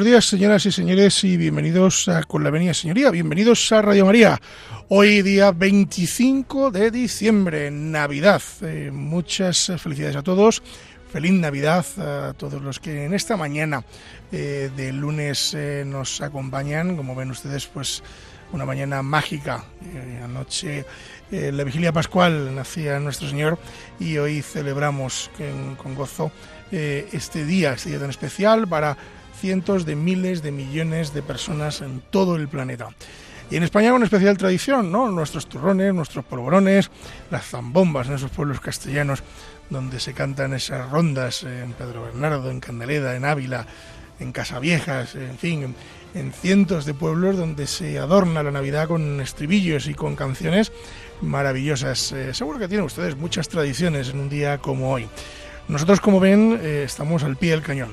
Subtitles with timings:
[0.00, 3.10] Buenos días, señoras y señores, y bienvenidos a Con la Venia Señoría.
[3.10, 4.40] Bienvenidos a Radio María.
[4.88, 8.40] Hoy, día 25 de diciembre, Navidad.
[8.62, 10.62] Eh, muchas felicidades a todos.
[11.12, 13.84] Feliz Navidad a todos los que en esta mañana
[14.32, 16.96] eh, de lunes eh, nos acompañan.
[16.96, 18.02] Como ven ustedes, pues
[18.52, 19.66] una mañana mágica.
[20.24, 20.86] anoche,
[21.30, 23.58] la vigilia pascual, nacía nuestro Señor
[23.98, 25.30] y hoy celebramos
[25.76, 26.32] con gozo
[26.72, 28.96] este día, este día tan especial para
[29.40, 32.88] cientos de miles de millones de personas en todo el planeta.
[33.50, 35.10] Y en España con especial tradición, ¿no?
[35.10, 36.90] Nuestros turrones, nuestros polvorones,
[37.30, 39.24] las zambombas en esos pueblos castellanos
[39.70, 43.66] donde se cantan esas rondas en Pedro Bernardo, en Candeleda, en Ávila,
[44.20, 45.74] en Casaviejas, en fin,
[46.14, 50.70] en, cientos de pueblos donde se adorna la Navidad con estribillos y con canciones
[51.20, 52.12] maravillosas.
[52.12, 55.08] Eh, seguro que tienen ustedes muchas tradiciones en un día como hoy.
[55.66, 57.90] Nosotros, como ven, eh, estamos al pie del cañón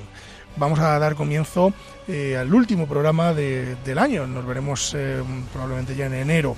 [0.57, 1.73] vamos a dar comienzo
[2.07, 4.27] eh, al último programa del año.
[4.27, 6.55] Nos veremos eh, probablemente ya en enero.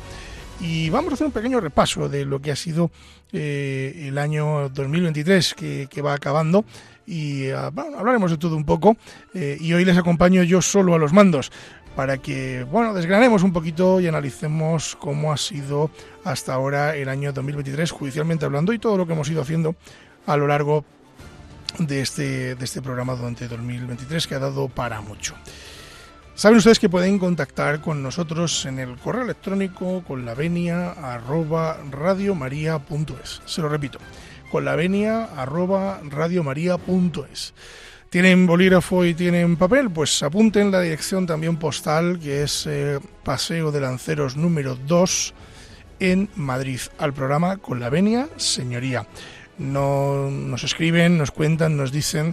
[0.62, 2.92] Y vamos a hacer un pequeño repaso de lo que ha sido
[3.32, 6.66] eh, el año 2023 que, que va acabando
[7.06, 8.98] y ah, hablaremos de todo un poco.
[9.34, 11.52] y hoy les acompaño yo solo a los mandos
[11.96, 15.90] para que bueno desgranemos un poquito y analicemos cómo ha sido
[16.24, 19.76] hasta ahora el año 2023 judicialmente hablando y todo lo que hemos ido haciendo
[20.28, 20.99] a lo largo de
[21.90, 25.36] este, de este programa durante 2023 que ha dado para mucho.
[26.40, 31.78] Saben ustedes que pueden contactar con nosotros en el correo electrónico con la venia arroba
[31.92, 33.42] radiomaria.es.
[33.46, 34.00] Se lo repito,
[34.50, 37.54] con la venia arroba radiomaria.es.
[38.10, 39.92] ¿Tienen bolígrafo y tienen papel?
[39.92, 45.34] Pues apunten la dirección también postal que es eh, Paseo de Lanceros número 2
[46.00, 49.06] en Madrid al programa con la venia señoría
[49.60, 52.28] no nos escriben, nos cuentan, nos dicen,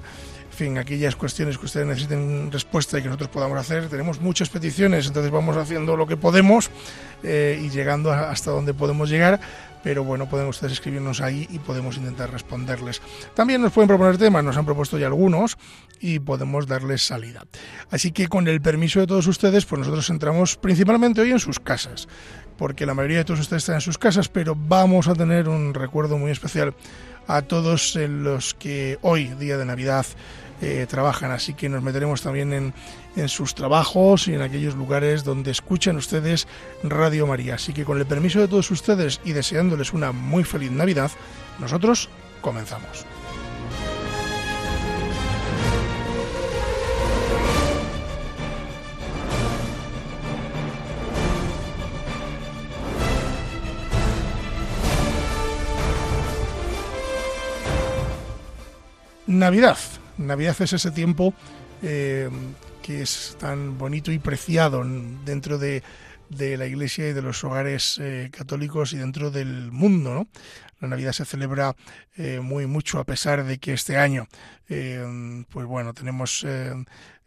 [0.57, 3.89] en fin, aquellas cuestiones que ustedes necesiten respuesta y que nosotros podamos hacer.
[3.89, 6.71] Tenemos muchas peticiones, entonces vamos haciendo lo que podemos
[7.23, 9.39] eh, y llegando hasta donde podemos llegar.
[9.83, 13.03] Pero bueno, pueden ustedes escribirnos ahí y podemos intentar responderles.
[13.35, 15.59] También nos pueden proponer temas, nos han propuesto ya algunos
[16.01, 17.45] y podemos darles salida.
[17.91, 21.61] Así que con el permiso de todos ustedes, pues nosotros entramos principalmente hoy en sus
[21.61, 22.09] casas,
[22.57, 25.75] porque la mayoría de todos ustedes están en sus casas, pero vamos a tener un
[25.75, 26.75] recuerdo muy especial
[27.27, 30.07] a todos los que hoy, día de Navidad,
[30.61, 31.31] eh, trabajan.
[31.33, 32.75] Así que nos meteremos también en,
[33.17, 36.49] en, sus trabajos y en aquellos lugares donde escuchan ustedes
[36.83, 37.57] Radio María.
[37.57, 41.11] Así que con el permiso de todos ustedes y deseándoles una muy feliz Navidad,
[41.59, 42.09] nosotros
[42.41, 43.07] comenzamos.
[59.37, 59.79] Navidad.
[60.19, 61.35] Navidad es ese tiempo
[61.83, 62.31] eh,
[62.83, 64.83] que es tan bonito y preciado
[65.25, 65.83] dentro de,
[66.31, 70.27] la iglesia y de los hogares eh, católicos y dentro del mundo.
[70.81, 71.77] La Navidad se celebra
[72.17, 74.27] eh, muy mucho a pesar de que este año,
[74.69, 76.47] pues bueno, tenemos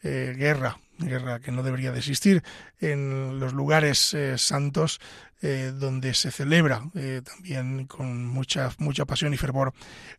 [0.01, 2.43] guerra, guerra que no debería de existir
[2.79, 4.99] en los lugares santos
[5.41, 9.71] eh, donde se celebra eh, también con mucha, mucha pasión y fervor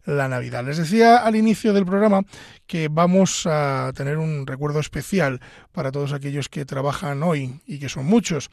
[0.07, 0.65] la Navidad.
[0.65, 2.23] Les decía al inicio del programa
[2.67, 5.41] que vamos a tener un recuerdo especial
[5.73, 8.51] para todos aquellos que trabajan hoy y que son muchos.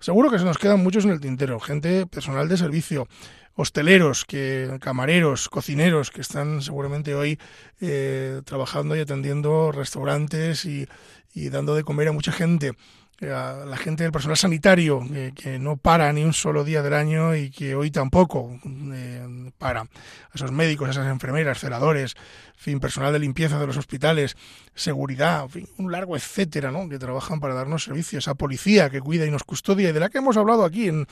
[0.00, 3.08] Seguro que se nos quedan muchos en el tintero, gente personal de servicio,
[3.54, 7.38] hosteleros, que, camareros, cocineros, que están seguramente hoy
[7.80, 10.88] eh, trabajando y atendiendo restaurantes y,
[11.34, 12.72] y dando de comer a mucha gente
[13.22, 15.00] a la gente del personal sanitario,
[15.34, 18.58] que no para ni un solo día del año y que hoy tampoco
[18.92, 19.88] eh, para, a
[20.34, 22.14] esos médicos, a esas enfermeras, celadores,
[22.56, 24.36] fin, personal de limpieza de los hospitales,
[24.74, 26.88] seguridad, fin, un largo etcétera, ¿no?
[26.88, 30.10] que trabajan para darnos servicios, a policía que cuida y nos custodia y de la
[30.10, 31.06] que hemos hablado aquí en,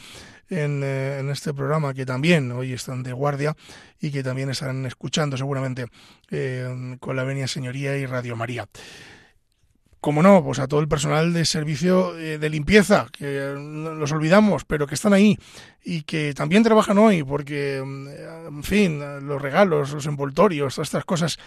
[0.51, 3.57] en, eh, este programa, que también hoy están de guardia
[4.01, 5.87] y que también están escuchando seguramente
[6.31, 8.69] eh, con la Venia Señoría y Radio María.
[10.05, 14.67] Como no, pues a todo el personal de servicio eh, de limpieza, que los olvidamos,
[14.67, 15.39] pero que están ahí
[15.83, 18.09] y que también trabajan hoy, porque, mm,
[18.49, 21.39] en fin, los regalos, los envoltorios, todas estas cosas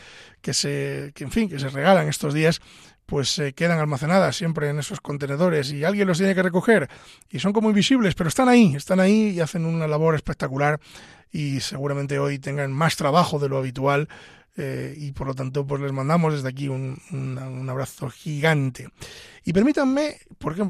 [0.41, 2.59] que se, que, en fin, que se regalan estos días,
[3.05, 6.89] pues se quedan almacenadas siempre en esos contenedores y alguien los tiene que recoger
[7.29, 10.79] y son como invisibles, pero están ahí, están ahí y hacen una labor espectacular
[11.31, 14.09] y seguramente hoy tengan más trabajo de lo habitual
[14.57, 18.89] eh, y por lo tanto pues les mandamos desde aquí un, abrazo gigante.
[19.45, 20.67] Y permítanme, porque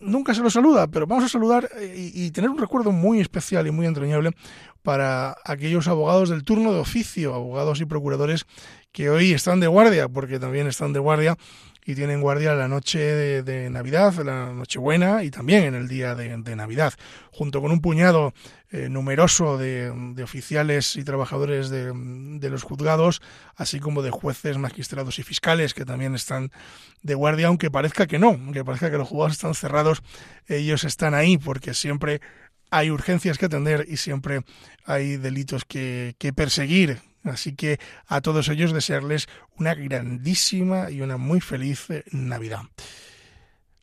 [0.00, 3.66] nunca se lo saluda, pero vamos a saludar eh, y, tener un recuerdo muy especial
[3.66, 4.30] y muy entrañable
[4.82, 8.46] para aquellos abogados del turno de oficio, abogados y procuradores
[8.92, 11.36] que hoy están de guardia, porque también están de guardia
[11.86, 16.56] y tienen guardia la noche de, Navidad, la Nochebuena y también en el día de,
[16.56, 16.92] Navidad,
[17.30, 18.34] junto con un puñado
[18.76, 19.90] eh, numeroso de,
[20.22, 23.22] oficiales y trabajadores de, los juzgados,
[23.54, 26.52] así como de jueces, magistrados y fiscales que también están
[27.02, 30.02] de guardia, aunque parezca que no, aunque parezca que los juzgados están cerrados,
[30.46, 32.20] ellos están ahí porque siempre
[32.70, 34.42] hay urgencias que atender y siempre
[34.84, 39.26] hay delitos que, que perseguir Así que a todos ellos desearles
[39.56, 42.60] una grandísima y una muy feliz Navidad.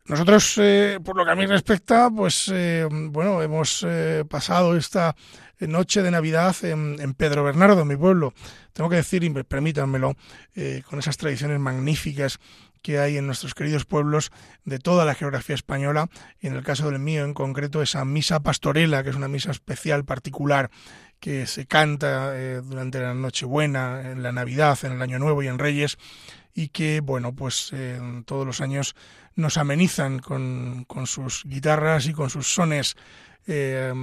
[0.05, 3.85] Nosotros, eh, por lo que a mí respecta, pues eh, bueno, hemos
[4.29, 5.15] pasado esta
[5.59, 8.33] noche de Navidad en, Pedro Bernardo, mi pueblo.
[8.73, 10.15] Tengo que decir, y permítanmelo,
[10.89, 12.39] con esas tradiciones magníficas
[12.83, 14.31] que hay en nuestros queridos pueblos
[14.65, 16.09] de toda la geografía española,
[16.41, 20.03] en el caso del mío en concreto, esa misa pastorela, que es una misa especial,
[20.03, 20.69] particular,
[21.19, 25.47] que se canta eh, durante la Nochebuena, en la Navidad, en el Año Nuevo y
[25.47, 25.97] en Reyes,
[26.53, 27.71] y que, bueno, pues
[28.25, 28.95] todos los años
[29.35, 32.95] nos amenizan con, sus guitarras y con sus sones
[33.47, 33.93] eh,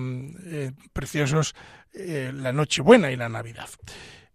[0.47, 1.55] eh, preciosos
[1.93, 3.69] la Nochebuena y la Navidad.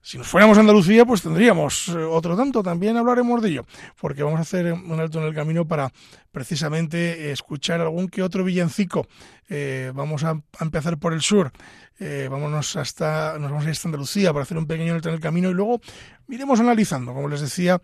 [0.06, 3.66] Si nos fuéramos a Andalucía, pues tendríamos eh, otro tanto, también hablaremos de ello,
[4.00, 5.92] porque vamos a hacer un alto en el camino para
[6.32, 9.08] precisamente escuchar algún que otro villancico.
[9.50, 11.52] Eh, vamos a, empezar por el sur,
[11.98, 15.16] eh, vámonos hasta, nos vamos a ir hasta Andalucía para hacer un pequeño alto en
[15.16, 15.82] el camino y luego
[16.30, 17.82] iremos analizando, como les decía,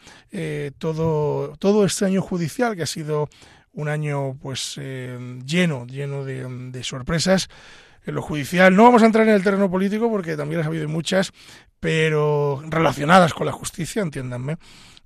[0.77, 3.29] todo, todo este año judicial que ha sido
[3.73, 7.49] un año pues lleno, lleno de, de sorpresas
[8.05, 8.75] en lo judicial.
[8.75, 11.31] No vamos a entrar en el terreno político porque también las ha habido muchas,
[11.81, 14.57] pero relacionadas con la justicia, entiéndanme.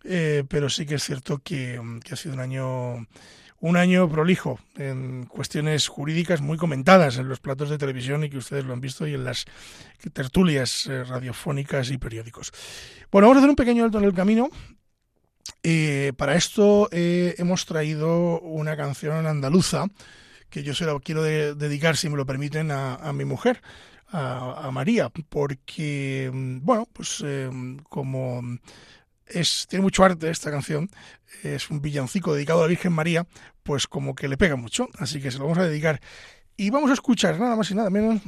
[0.04, 1.81] Eh, pero sí que es cierto que,
[2.12, 3.07] ha sido un año
[3.62, 8.38] un año prolijo en cuestiones jurídicas muy comentadas en los platos de televisión y que
[8.38, 9.45] ustedes lo han visto y en las
[10.13, 12.51] tertulias eh, radiofónicas y periódicos.
[13.10, 14.50] Bueno, vamos a hacer un pequeño alto en el camino.
[15.63, 19.88] Eh, para esto hemos traído una canción andaluza
[20.50, 23.62] que yo se la quiero dedicar, si me lo permiten, a, mi mujer,
[24.07, 27.50] a, María, porque, mm, bueno, pues eh,
[27.90, 28.42] como
[29.28, 30.90] es, tiene mucho arte esta canción,
[31.44, 33.28] es un villancico dedicado a la Virgen María,
[33.63, 36.00] pues como que le pega mucho, así que se lo vamos a dedicar.
[36.57, 38.22] Y vamos a escuchar nada más y nada menos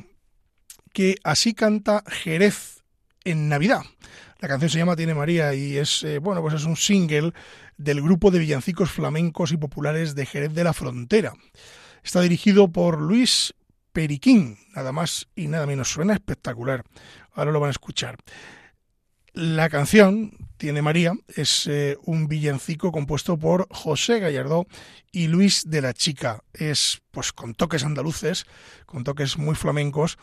[0.93, 2.83] que así canta Jerez
[3.23, 3.81] en Navidad.
[4.39, 7.33] La canción se llama Tiene María y es, eh, bueno, pues es un single
[7.77, 11.33] del grupo de villancicos flamencos y populares de Jerez de la Frontera.
[12.03, 13.53] Está dirigido por Luis
[13.97, 15.89] Periquín, nada más y nada menos.
[15.91, 16.83] Suena espectacular.
[17.33, 18.15] Ahora lo van a escuchar.
[19.33, 24.67] La canción, Tiene María, es eh, un villancico compuesto por José Gallardó
[25.11, 26.43] y Luis de la Chica.
[26.53, 28.45] Es pues con toques andaluces,
[28.85, 30.19] con toques muy flamencos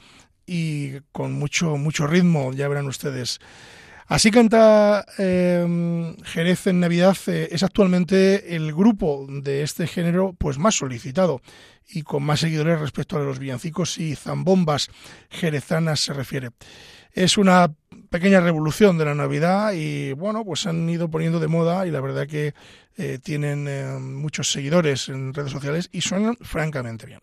[0.47, 3.40] y con mucho, mucho ritmo, ya verán ustedes.
[4.06, 10.58] Así canta em, Jerez en Navidad, eh, es actualmente el grupo de este género pues
[10.58, 11.40] más solicitado
[11.88, 14.90] y con más seguidores respecto a los villancicos y zambombas
[15.30, 16.50] jerezanas se refiere.
[17.12, 17.73] Es una
[18.11, 22.00] pequeña revolución de la Navidad y bueno, pues han ido poniendo de moda y la
[22.00, 22.52] verdad que
[22.96, 27.20] eh, tienen eh, muchos seguidores en redes sociales y suenan francamente bien.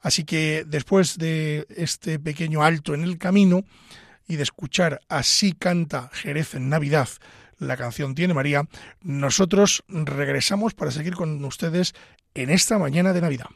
[0.00, 3.64] Así que después de este pequeño alto en el camino,
[4.26, 7.08] y de escuchar Así canta Jerez en Navidad,
[7.58, 8.68] la canción Tiene María,
[9.02, 11.94] nosotros regresamos para seguir con ustedes
[12.34, 13.46] en esta mañana de Navidad.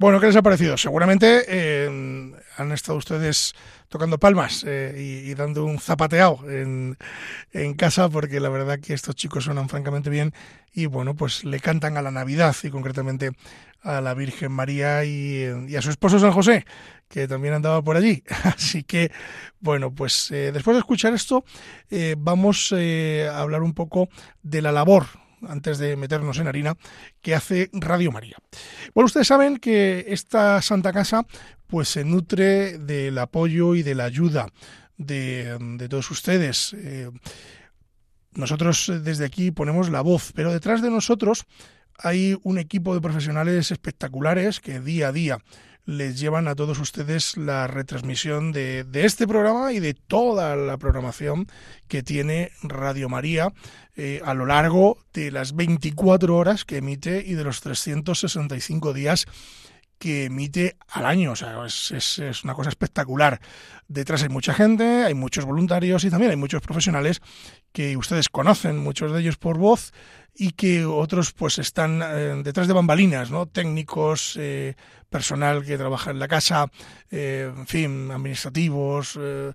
[0.00, 0.78] Bueno, ¿qué les ha parecido?
[0.78, 3.52] Seguramente eh, han estado ustedes
[3.90, 4.94] tocando palmas eh,
[5.26, 6.96] y, dando un zapateado en,
[7.76, 10.32] casa porque la verdad que estos chicos suenan francamente bien
[10.72, 13.32] y bueno, pues le cantan a la Navidad y concretamente
[13.82, 15.44] a la Virgen María y,
[15.76, 16.64] a su esposo San José,
[17.10, 18.24] que también andaba por allí.
[18.44, 19.12] Así que,
[19.60, 21.44] bueno, pues eh, después de escuchar esto,
[22.16, 24.08] vamos a hablar un poco
[24.42, 26.76] de la labor antes de meternos en harina,
[27.20, 28.36] que hace Radio María.
[28.94, 31.26] Bueno, ustedes saben que esta Santa Casa
[31.66, 34.48] pues se nutre del apoyo y de la ayuda
[34.96, 36.74] de, todos ustedes.
[36.74, 37.10] Eh,
[38.32, 41.46] nosotros desde aquí ponemos la voz, pero detrás de nosotros
[41.98, 45.38] hay un equipo de profesionales espectaculares que día a día
[45.90, 51.48] les llevan a todos ustedes la retransmisión de, este programa y de toda la programación
[51.88, 53.52] que tiene Radio María
[53.96, 59.26] eh, a lo largo de las 24 horas que emite y de los 365 días
[60.00, 61.32] que emite al año.
[61.32, 63.40] O sea, es, es, una cosa espectacular.
[63.86, 67.20] Detrás hay mucha gente, hay muchos voluntarios y también hay muchos profesionales
[67.72, 69.92] que ustedes conocen, muchos de ellos por voz,
[70.34, 73.46] y que otros pues están eh, detrás de bambalinas, ¿no?
[73.46, 74.74] Técnicos, eh,
[75.10, 76.70] personal que trabaja en la casa,
[77.10, 79.54] eh, en fin, administrativos, en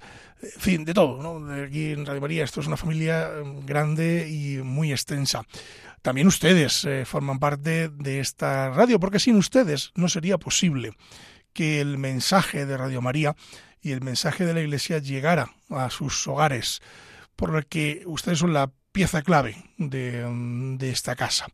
[0.60, 1.64] fin, de todo, ¿no?
[1.64, 3.32] Aquí en Radio María esto es una familia
[3.66, 5.44] grande y muy extensa.
[6.06, 10.92] También ustedes forman parte de esta radio, porque sin ustedes no sería posible
[11.52, 13.36] que el mensaje de Radio María
[13.82, 16.80] y el mensaje de la Iglesia llegara a sus hogares,
[17.36, 21.48] por lo que ustedes son la pieza clave de, esta casa.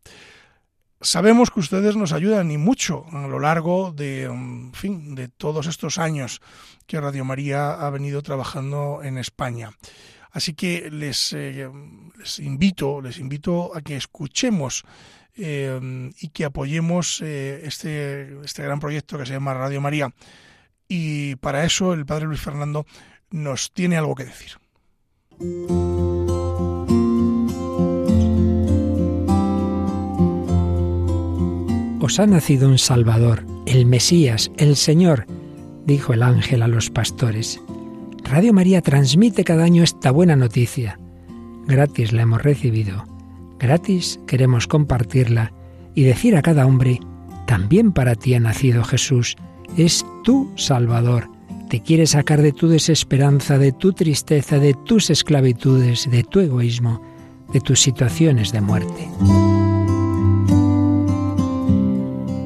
[1.00, 4.29] Sabemos que ustedes nos ayudan y mucho a lo largo de,
[4.74, 6.41] fin, de todos estos años
[6.88, 9.72] que Radio María ha venido trabajando en España.
[10.31, 11.69] Así que les, eh,
[12.17, 14.83] les invito, les invito a que escuchemos
[15.35, 20.13] eh, y que apoyemos eh, este, este gran proyecto que se llama Radio María.
[20.88, 22.85] Y para eso el Padre Luis Fernando
[23.29, 24.57] nos tiene algo que decir.
[32.11, 35.27] os ha nacido un Salvador, el Mesías, el Señor,
[35.85, 37.61] dijo el ángel a los pastores.
[38.23, 40.99] Radio María transmite cada año esta buena noticia.
[41.67, 43.05] Gratis la hemos recibido,
[43.59, 45.53] gratis queremos compartirla
[45.95, 46.99] y decir a cada hombre,
[47.45, 49.35] también para ti ha nacido Jesús,
[49.77, 51.29] es tu Salvador,
[51.69, 57.01] te quiere sacar de tu desesperanza, de tu tristeza, de tus esclavitudes, de tu egoísmo,
[57.53, 59.09] de tus situaciones de muerte.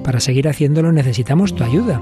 [0.03, 2.01] Para seguir haciéndolo necesitamos tu ayuda,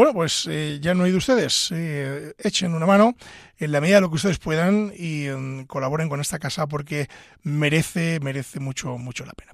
[0.00, 1.68] Bueno, pues eh, ya no hay de ustedes.
[1.72, 3.16] Eh, echen una mano
[3.58, 7.06] en la medida de lo que ustedes puedan y mm, colaboren con esta casa porque
[7.42, 9.52] merece, merece mucho, mucho la pena.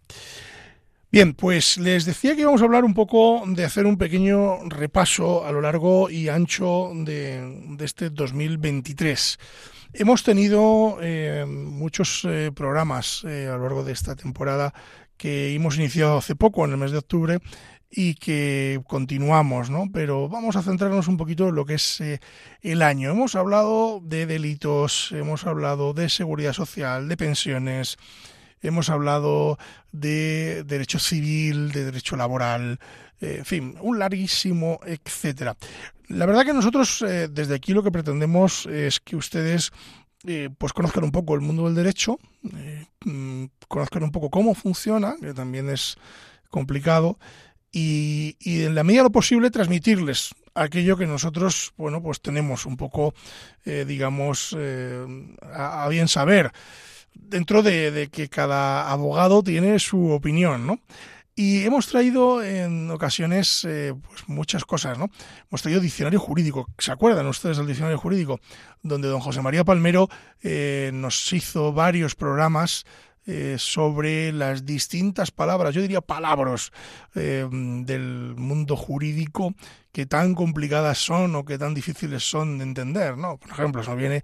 [1.10, 5.44] Bien, pues les decía que íbamos a hablar un poco de hacer un pequeño repaso
[5.44, 9.40] a lo largo y ancho de, este 2023.
[9.94, 12.24] Hemos tenido eh, muchos
[12.54, 14.72] programas a lo largo de esta temporada
[15.16, 17.38] que hemos iniciado hace poco, en el mes de octubre,
[17.90, 19.86] y que continuamos, ¿no?
[19.92, 22.20] Pero vamos a centrarnos un poquito en lo que es eh,
[22.62, 23.10] el año.
[23.10, 27.96] Hemos hablado de delitos, hemos hablado de seguridad social, de pensiones,
[28.60, 29.58] hemos hablado
[29.92, 32.78] de derecho civil, de derecho laboral,
[33.20, 35.56] eh, en fin, un larguísimo etcétera.
[36.08, 39.72] La verdad que nosotros eh, desde aquí lo que pretendemos es que ustedes
[40.58, 42.18] pues conozcan un poco el mundo del derecho,
[43.04, 45.96] mm, conozcan un poco cómo funciona, que también es
[46.50, 47.18] complicado,
[47.78, 52.78] y, en la medida de lo posible transmitirles aquello que nosotros, bueno, pues tenemos un
[52.78, 53.12] poco,
[53.66, 55.04] eh, digamos, eh,
[55.52, 56.52] a, bien saber,
[57.12, 60.80] dentro de, que cada abogado tiene su opinión, ¿no?
[61.34, 65.10] Y hemos traído en ocasiones eh, pues muchas cosas, ¿no?
[65.50, 66.70] Hemos traído diccionario jurídico.
[66.78, 68.40] ¿Se acuerdan ustedes del diccionario jurídico?
[68.82, 70.08] Donde don José María Palmero
[70.92, 72.86] nos hizo varios programas
[73.28, 76.70] eh, sobre las distintas palabras, yo diría palabras
[77.16, 79.52] eh, del mundo jurídico
[79.90, 83.36] que tan complicadas son o que tan difíciles son de entender, ¿no?
[83.36, 84.22] Por ejemplo, se viene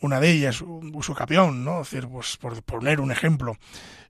[0.00, 1.80] una de ellas, uso capión, ¿no?
[1.80, 3.58] decir, pues, por poner un ejemplo.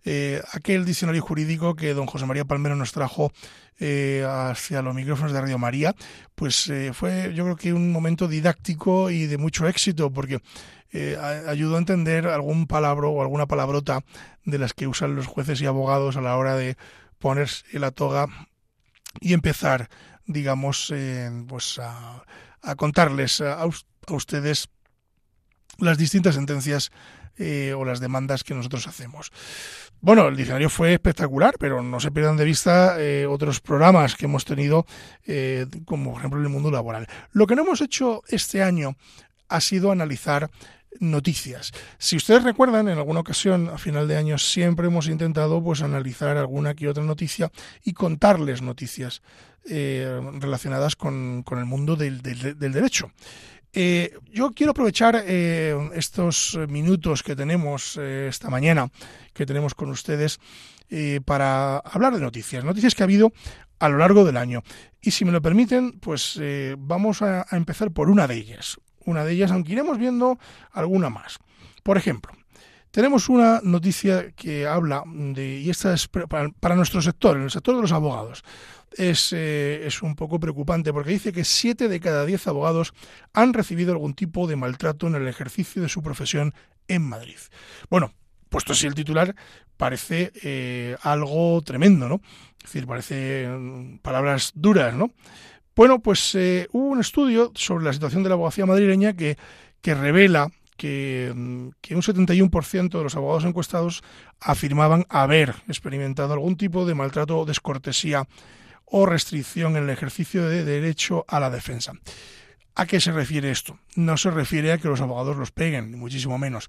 [0.05, 3.33] Eh, aquel diccionario jurídico que don José María Palmero nos trajo
[3.81, 5.95] hacia los micrófonos de Radio María,
[6.35, 10.41] pues fue yo creo que un momento didáctico y de mucho éxito, porque
[11.47, 14.05] ayudó a entender algún palabra o alguna palabrota
[14.45, 16.77] de las que usan los jueces y abogados a la hora de
[17.19, 18.27] ponerse la toga
[19.21, 19.89] y empezar,
[20.27, 20.93] digamos,
[21.47, 22.25] pues a,
[22.77, 23.65] contarles a,
[24.09, 24.69] ustedes
[25.79, 26.91] las distintas sentencias
[27.77, 29.31] o las demandas que nosotros hacemos.
[30.03, 34.25] Bueno, el diccionario fue espectacular, pero no se pierdan de vista eh, otros programas que
[34.25, 34.87] hemos tenido,
[35.27, 37.07] eh, como por ejemplo en el mundo laboral.
[37.33, 38.97] Lo que no hemos hecho este año
[39.51, 40.51] ha sido analizar
[40.99, 41.73] noticias.
[41.99, 46.37] Si ustedes recuerdan, en alguna ocasión a final de año siempre hemos intentado pues analizar
[46.37, 47.51] alguna que otra noticia
[47.85, 49.23] y contarles noticias
[49.69, 53.13] eh, relacionadas con, el mundo del derecho.
[53.73, 58.91] Eh, yo quiero aprovechar eh, estos minutos que tenemos esta mañana,
[59.33, 60.41] que tenemos con ustedes,
[61.25, 63.33] para hablar de noticias, noticias que ha habido
[63.79, 64.65] a lo largo del año.
[65.01, 66.41] Y si me lo permiten, pues
[66.79, 68.79] vamos a, empezar por una de ellas.
[69.05, 70.39] Una de ellas, aunque iremos viendo
[70.73, 71.39] alguna más.
[71.83, 72.33] Por ejemplo,
[72.91, 77.77] tenemos una noticia que habla de, y esta es para nuestro sector, en el sector
[77.77, 78.45] de los abogados
[78.97, 82.93] es, eh, es un poco preocupante porque dice que siete de cada diez abogados
[83.33, 86.55] han recibido algún tipo de maltrato en el ejercicio de su profesión
[86.89, 87.39] en Madrid.
[87.89, 88.13] Bueno,
[88.49, 89.35] puesto así el titular,
[89.77, 92.21] parece eh, algo tremendo, ¿no?
[92.59, 95.13] Es decir, parece mm, palabras duras, ¿no?
[95.81, 99.39] Bueno, pues eh, hubo un estudio sobre la situación de la abogacía madrileña que,
[99.81, 104.03] que revela que, mm, que, un 71% de los abogados encuestados
[104.41, 108.29] afirmaban haber experimentado algún tipo de maltrato descortesía
[108.85, 111.95] o restricción en el ejercicio de derecho a la defensa.
[112.75, 113.79] ¿A qué se refiere esto?
[113.97, 116.67] No se refiere a que los abogados los peguen, ni muchísimo menos,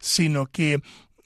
[0.00, 0.80] sino que,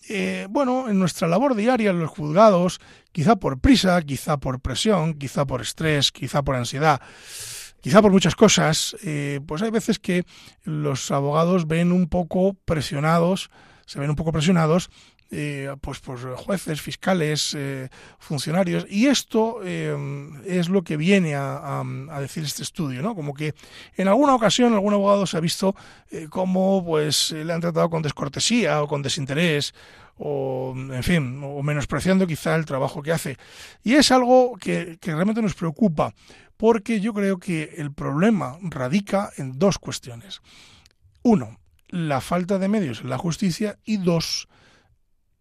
[0.09, 2.81] eh, bueno, en nuestra labor diaria en los juzgados,
[3.13, 7.01] quizá por prisa, quizá por presión, quizá por estrés, quizá por ansiedad,
[7.81, 10.25] quizá por muchas cosas, eh, pues hay veces que
[10.65, 13.51] los abogados ven un poco presionados,
[13.87, 14.91] se ven un poco presionados
[15.31, 17.89] eh, pues por jueces, fiscales, eh,
[18.19, 18.87] funcionarios.
[18.89, 19.95] Y esto eh,
[20.47, 21.83] es lo que viene a,
[22.21, 23.15] decir este estudio, ¿no?
[23.15, 23.55] Como que
[23.97, 25.75] en alguna ocasión algún abogado se ha visto
[26.31, 29.75] cómo pues le han tratado con descortesía o con desinterés
[30.17, 33.37] o en fin, o menospreciando quizá el trabajo que hace.
[33.85, 36.13] Y es algo que, que realmente nos preocupa,
[36.57, 40.41] porque yo creo que el problema radica en dos cuestiones.
[41.23, 44.49] Uno, la falta de medios en la justicia y dos,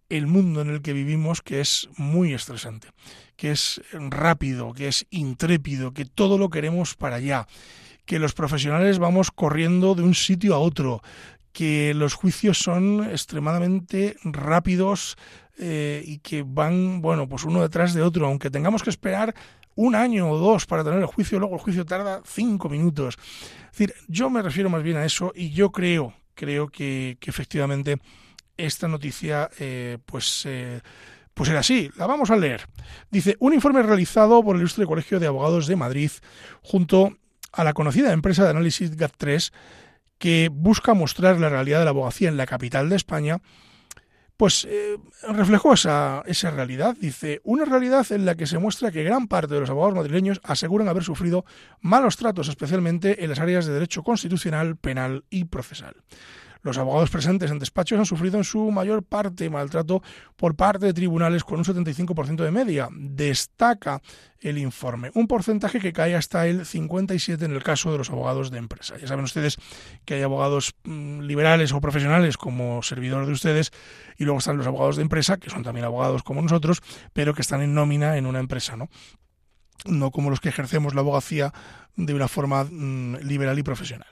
[0.10, 2.90] el mundo en el que vivimos que es muy estresante,
[3.36, 7.48] que es rápido, que es intrépido, que todo lo queremos para allá,
[8.06, 11.02] que los profesionales vamos corriendo de un sitio a otro,
[11.52, 15.18] que los juicios son extremadamente rápidos
[15.58, 19.34] eh, y que van, bueno, pues uno detrás de otro, aunque tengamos que esperar
[19.76, 23.18] un año o dos para tener el juicio, luego el juicio tarda cinco minutos.
[23.66, 27.30] Es decir, yo me refiero más bien a eso y yo creo, creo que, que
[27.30, 27.98] efectivamente
[28.58, 30.82] esta noticia eh, pues, eh,
[31.34, 31.90] pues era así.
[31.98, 32.68] La vamos a leer.
[33.10, 36.12] Dice, un informe realizado por el Ilustre Colegio de Abogados de Madrid
[36.62, 37.18] junto
[37.52, 39.52] a la conocida empresa de análisis GAT3
[40.18, 43.40] que busca mostrar la realidad de la abogacía en la capital de España,
[44.36, 44.98] pues eh,
[45.30, 46.96] reflejó esa, esa realidad.
[47.00, 50.40] Dice, una realidad en la que se muestra que gran parte de los abogados madrileños
[50.44, 51.44] aseguran haber sufrido
[51.82, 55.96] malos tratos, especialmente en las áreas de derecho constitucional, penal y procesal.
[56.68, 60.04] Los abogados presentes en despachos han sufrido en su mayor parte maltrato
[60.36, 62.90] por parte de tribunales con un 75% de media.
[62.92, 64.02] Destaca
[64.42, 68.52] el informe, un porcentaje que cae hasta el 57 en el caso de los abogados
[68.52, 68.98] de empresa.
[68.98, 69.56] Ya saben ustedes
[70.04, 73.72] que hay abogados mm, liberales o profesionales como servidor de ustedes
[74.18, 76.82] y luego están los abogados de empresa, que son también abogados como nosotros,
[77.14, 78.90] pero que están en nómina en una empresa, ¿no?
[79.86, 81.54] No como los que ejercemos la abogacía
[81.96, 84.10] de una forma mm, liberal y profesional.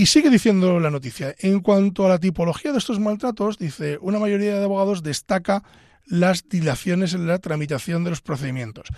[0.00, 4.18] Y sigue diciendo la noticia, en cuanto a la tipología de estos maltratos, dice, una
[4.18, 5.62] mayoría de abogados destaca
[6.06, 8.88] las dilaciones en la tramitación de los procedimientos.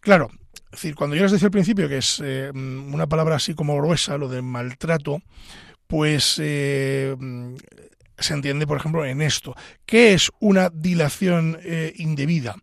[0.00, 3.54] Claro, es decir, cuando yo les decía al principio que es eh, una palabra así
[3.54, 5.22] como gruesa, lo de maltrato,
[5.86, 7.16] pues eh,
[8.18, 9.54] se entiende, por ejemplo, en esto.
[9.86, 12.56] ¿Qué es una dilación eh, indebida?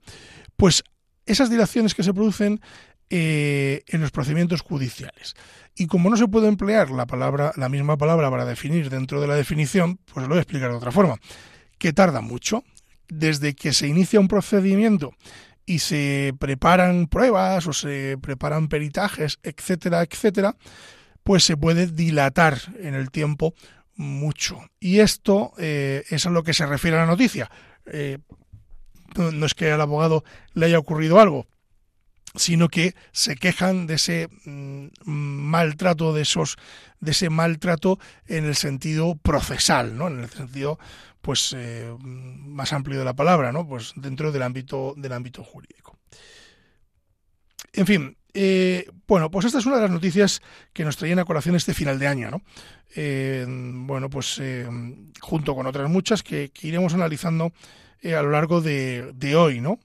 [0.56, 0.84] Pues
[1.25, 2.62] esas dilaciones que se producen
[3.12, 5.34] en los procedimientos judiciales.
[5.79, 9.27] Y como no se puede emplear la palabra, la misma palabra para definir dentro de
[9.27, 11.15] la definición, pues lo voy a explicar de otra forma.
[11.77, 12.65] Que tarda mucho.
[13.07, 15.13] Desde que se inicia un procedimiento
[15.65, 20.57] y se preparan pruebas o se preparan peritajes, etcétera, etcétera,
[21.23, 23.53] pues se puede dilatar en el tiempo
[23.95, 24.59] mucho.
[24.81, 27.49] Y esto es a lo que se refiere a la noticia.
[29.15, 31.47] no es que al abogado le haya ocurrido algo,
[32.35, 36.57] sino que se quejan de ese mm, maltrato, de esos,
[36.99, 40.07] de ese maltrato en el sentido procesal, ¿no?
[40.07, 40.79] En el sentido,
[41.21, 43.67] pues, eh, más amplio de la palabra, ¿no?
[43.67, 45.97] Pues dentro del ámbito, del ámbito jurídico.
[47.73, 50.41] En fin, eh, bueno, pues esta es una de las noticias
[50.73, 52.41] que nos traían a colación este final de año, ¿no?
[52.95, 54.41] Eh, bueno, pues
[55.19, 57.53] junto con otras muchas que, iremos analizando
[58.03, 59.79] a lo largo de, de hoy, ¿no?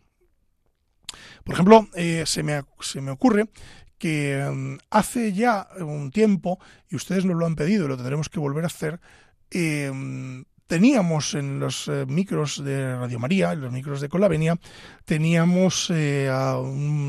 [1.45, 3.49] Por ejemplo, eh, se, me, se me ocurre
[3.99, 8.29] que mm, hace ya un tiempo, y ustedes nos lo han pedido y lo tendremos
[8.29, 9.01] que volver a hacer,
[9.51, 14.59] em, teníamos en los eh, micros de Radio María, en los micros de Colavenia,
[15.05, 16.57] teníamos eh, a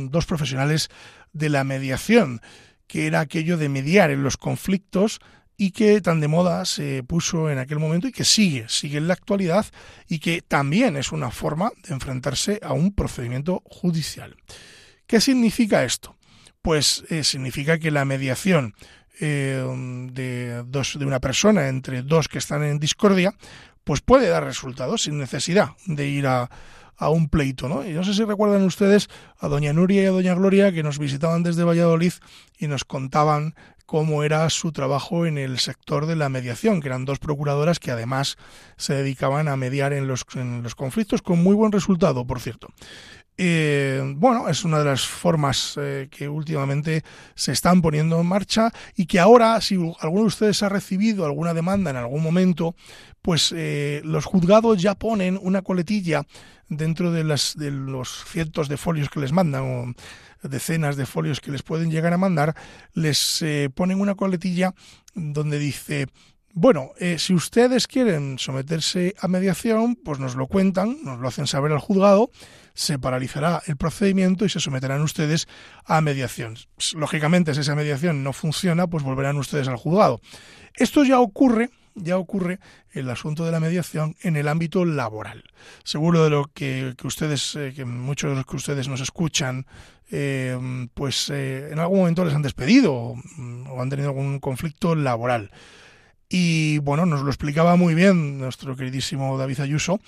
[0.10, 0.90] dos profesionales
[1.34, 2.42] de la mediación,
[2.88, 5.20] que era aquello de mediar en los conflictos
[5.58, 9.08] y que tan de moda se puso en aquel momento y que sigue, sigue en
[9.08, 9.66] la actualidad
[10.08, 14.36] y que también es una forma de enfrentarse a un procedimiento judicial.
[15.08, 16.16] ¿Qué significa esto?
[16.62, 18.74] Pues eh, significa que la mediación
[19.20, 19.64] eh,
[20.12, 23.34] de, dos, de una persona entre dos que están en discordia,
[23.84, 26.50] pues puede dar resultados sin necesidad de ir a,
[26.98, 27.86] a un pleito, ¿no?
[27.86, 30.98] Y no sé si recuerdan ustedes a doña Nuria y a doña Gloria que nos
[30.98, 32.14] visitaban desde Valladolid
[32.58, 37.06] y nos contaban cómo era su trabajo en el sector de la mediación, que eran
[37.06, 38.38] dos procuradoras que además
[38.78, 42.70] se dedicaban a mediar en los, en los conflictos con muy buen resultado, por cierto.
[43.38, 47.04] Eh, bueno, es una de las formas eh, que últimamente
[47.36, 51.54] se están poniendo en marcha y que ahora, si alguno de ustedes ha recibido alguna
[51.54, 52.76] demanda en algún momento,
[53.22, 56.24] pues eh, los juzgados ya ponen una coletilla
[56.70, 59.94] dentro de, las, de los cientos de folios que les mandan o
[60.48, 62.56] decenas de folios que les pueden llegar a mandar,
[62.94, 64.74] les ponen una coletilla
[65.16, 66.08] donde dice
[66.58, 71.48] bueno, eh, si ustedes quieren someterse a mediación, pues nos lo cuentan, nos lo hacen
[71.48, 72.32] saber al juzgado,
[72.74, 75.50] se paralizará el procedimiento y se someterán ustedes
[75.84, 76.56] a mediación.
[76.96, 80.22] Lógicamente, si esa mediación no funciona, pues volverán ustedes al juzgado.
[80.76, 82.60] Esto ya ocurre, ya ocurre
[82.92, 85.44] el asunto de la mediación en el ámbito laboral.
[85.84, 89.66] Seguro de lo que, ustedes, eh, que muchos de los que ustedes nos escuchan,
[90.12, 95.52] eh, pues en algún momento les han despedido o han tenido algún conflicto laboral.
[96.30, 100.00] Y bueno, nos lo explicaba muy bien nuestro queridísimo David Ayuso.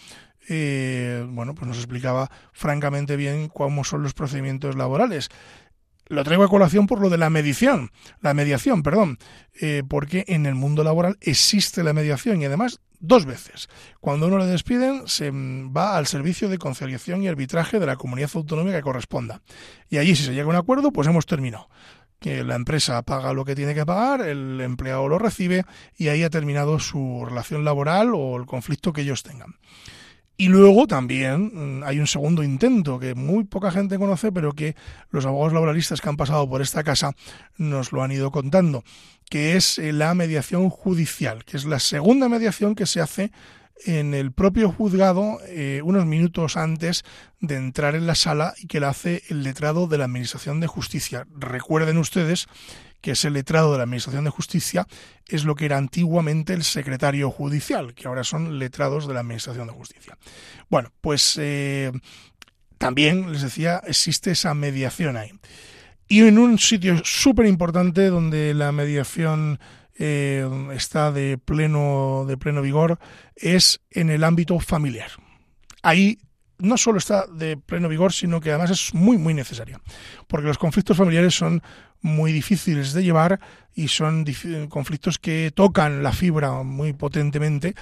[0.50, 5.30] Eh, bueno, pues nos explicaba francamente bien cómo son los procedimientos laborales.
[6.10, 7.92] Lo traigo a colación por lo de la mediación,
[8.22, 9.18] la mediación, perdón,
[9.60, 13.70] eh, porque en el mundo laboral existe la mediación y además dos veces.
[14.00, 18.32] Cuando uno le despiden, se va al servicio de conciliación y arbitraje de la comunidad
[18.34, 19.42] autonómica que corresponda.
[19.90, 21.70] Y allí, si se llega a un acuerdo, pues hemos terminado
[22.20, 25.66] que la empresa paga lo que tiene que pagar, el empleado lo recibe
[25.96, 29.56] y ahí ha terminado su relación laboral o el conflicto que ellos tengan.
[30.40, 34.76] Y luego también mm, hay un segundo intento que muy poca gente conoce, pero que
[35.10, 37.14] los abogados laboralistas que han pasado por esta casa
[37.58, 38.84] nos lo han ido contando,
[39.30, 43.32] que es eh, la mediación judicial, que es la segunda mediación que se hace
[43.86, 47.04] en el propio juzgado eh, unos minutos antes
[47.40, 50.68] de entrar en la sala y que la hace el letrado de la Administración de
[50.68, 51.28] Justicia.
[51.36, 52.48] Recuerden ustedes
[53.02, 54.88] que ese letrado de la Administración de Justicia
[55.28, 59.68] es lo que era antiguamente el secretario judicial, que ahora son letrados de la Administración
[59.68, 60.18] de Justicia.
[60.70, 61.92] Bueno, pues eh,
[62.78, 65.32] también les decía, existe esa mediación ahí.
[66.08, 69.60] Y en un sitio súper importante donde la mediación
[70.00, 73.00] eh, está de pleno, de pleno vigor
[73.36, 75.12] es en el ámbito familiar.
[75.82, 76.20] Ahí
[76.60, 79.80] no solo está de pleno vigor, sino que además es muy, muy necesaria.
[80.28, 81.62] Porque los conflictos familiares son
[82.02, 83.40] muy difíciles de llevar
[83.74, 84.26] y son
[84.70, 87.76] conflictos que tocan la fibra muy potentemente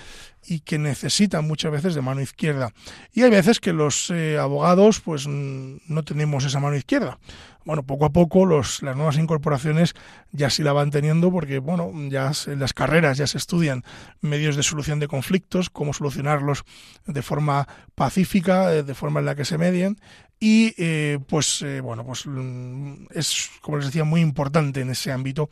[0.45, 2.71] y que necesitan muchas veces de mano izquierda.
[3.13, 7.17] Y hay veces que los eh, abogados pues no tenemos esa mano izquierda
[7.65, 9.95] bueno, poco a poco los, las nuevas incorporaciones
[10.32, 13.84] ya sí la van teniendo porque, bueno, ya en las carreras ya se estudian
[14.21, 16.63] medios de solución de conflictos, cómo solucionarlos
[17.08, 19.97] de forma pacífica, eh, de forma en la que se medien
[20.39, 25.12] y, eh, pues, eh, bueno, pues mm, es, como les decía, muy importante en ese
[25.12, 25.50] ámbito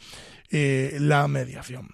[0.52, 1.89] la mediación.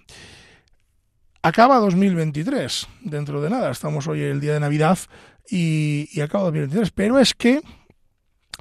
[1.40, 4.98] Acaba 2023, dentro de nada, estamos hoy el día de Navidad
[5.48, 7.62] y, y acaba 2023, pero es que,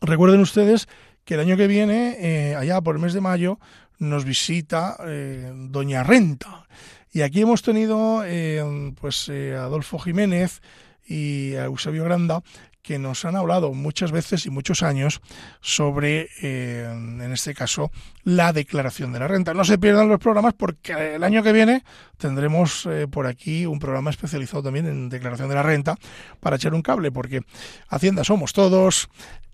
[0.02, 0.88] recuerden ustedes,
[1.30, 3.60] que el año que viene, eh, allá por el mes de mayo,
[4.00, 6.68] nos visita eh, Doña Renta.
[7.12, 10.62] Y aquí hemos tenido eh, pues Adolfo Jiménez
[11.06, 12.42] y a Eusebio Granda,
[12.90, 15.22] que nos han hablado muchas veces y muchos años
[15.62, 17.92] sobre, eh, en este caso,
[18.24, 19.54] la declaración de la renta.
[19.54, 21.84] No se pierdan los programas porque el año que viene
[22.18, 26.00] tendremos eh, por aquí un programa especializado también en declaración de la renta
[26.40, 27.42] para echar un cable, porque
[27.90, 29.08] Hacienda somos todos,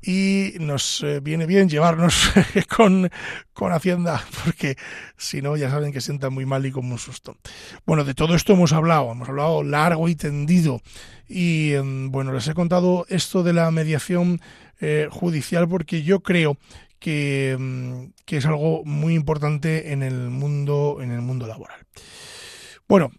[0.06, 2.32] y nos eh, viene bien llevarnos
[2.76, 3.10] con,
[3.54, 4.78] con Hacienda, porque
[5.18, 7.38] si no, ya saben que sienta muy mal y como un susto.
[7.86, 10.82] Bueno, de todo esto hemos hablado, hemos hablado largo y tendido,
[11.28, 14.42] y em, bueno, les he contado esto de la mediación
[14.80, 16.58] eh, judicial porque yo creo
[17.00, 21.80] que, em, que, es algo muy importante en el mundo, en el mundo laboral.
[22.88, 23.12] Bueno,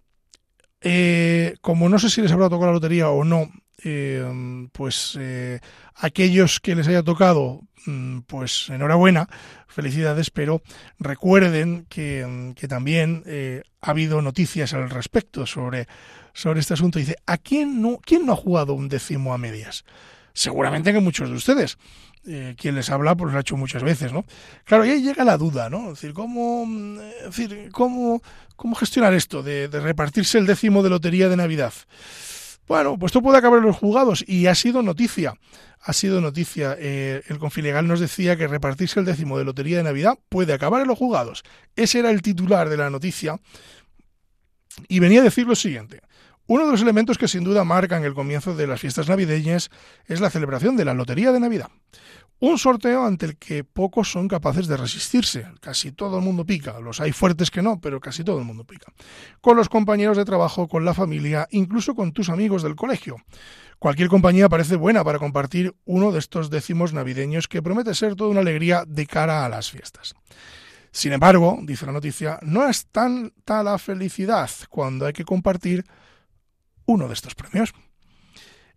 [0.81, 3.51] eh, como no sé si les habrá tocado la lotería o no,
[3.85, 4.25] eh,
[4.73, 5.61] pues eh,
[5.95, 9.29] aquellos que les haya tocado, mm, pues enhorabuena,
[9.69, 10.63] felicidades, pero
[10.99, 15.87] recuerden que, mm, también eh, ha habido noticias al respecto sobre,
[16.33, 16.99] sobre este asunto.
[16.99, 19.85] Dice, ¿a quién no, quién no ha jugado un décimo a medias?
[20.33, 21.79] Seguramente que muchos de ustedes.
[22.57, 24.25] quien les habla, pues lo ha hecho muchas veces, ¿no?
[24.65, 25.91] Claro, y ahí llega la duda, ¿no?
[25.91, 28.21] Decir, ¿cómo, mm, decir, cómo,
[28.57, 31.73] cómo gestionar esto de, de repartirse el décimo de lotería de Navidad?
[32.69, 35.35] Bueno, pues esto puede acabar en los juzgados y ha sido noticia.
[35.81, 36.77] Ha sido noticia.
[36.79, 40.83] Eh, el confilegal nos decía que repartirse el décimo de lotería de Navidad puede acabar
[40.83, 41.45] en los juzgados.
[41.77, 43.39] Ese era el titular de la noticia.
[44.89, 46.01] Y venía a decir lo siguiente.
[46.49, 49.71] Uno de los elementos que sin duda marcan el comienzo de las fiestas navideñas
[50.07, 51.71] es la celebración de la Lotería de Navidad.
[52.39, 55.47] Un sorteo ante el que pocos son capaces de resistirse.
[55.61, 56.79] Casi todo el mundo pica.
[56.81, 58.93] Los hay fuertes que no, pero casi todo el mundo pica.
[59.41, 63.17] Con los compañeros de trabajo, con la familia, incluso con tus amigos del colegio.
[63.79, 68.31] Cualquier compañía parece buena para compartir uno de estos décimos navideños que promete ser toda
[68.31, 70.15] una alegría de cara a las fiestas.
[70.91, 75.85] Sin embargo, dice la noticia, no es tanta la felicidad cuando hay que compartir
[76.87, 77.75] uno de estos premios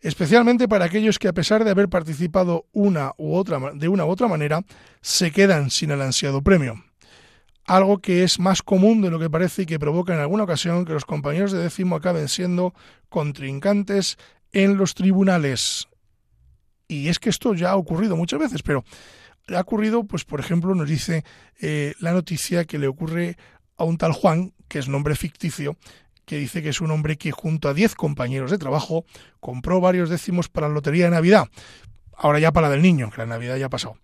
[0.01, 4.09] especialmente para aquellos que a pesar de haber participado una u otra, de una u
[4.09, 4.61] otra manera,
[5.01, 6.83] se quedan sin el ansiado premio.
[7.65, 10.85] Algo que es más común de lo que parece y que provoca en alguna ocasión
[10.85, 12.73] que los compañeros de décimo acaben siendo
[13.09, 14.17] contrincantes
[14.51, 15.87] en los tribunales.
[16.87, 18.83] Y es que esto ya ha ocurrido muchas veces, pero
[19.55, 21.23] ha ocurrido, pues por ejemplo, nos dice
[21.59, 23.37] eh, la noticia que le ocurre
[23.77, 25.77] a un tal Juan, que es nombre ficticio,
[26.29, 29.03] que dice que es un hombre que junto a 10 compañeros de trabajo
[29.39, 31.47] compró varios décimos para la lotería de Navidad.
[32.15, 33.97] Ahora ya para la del niño, que la Navidad ya ha pasado.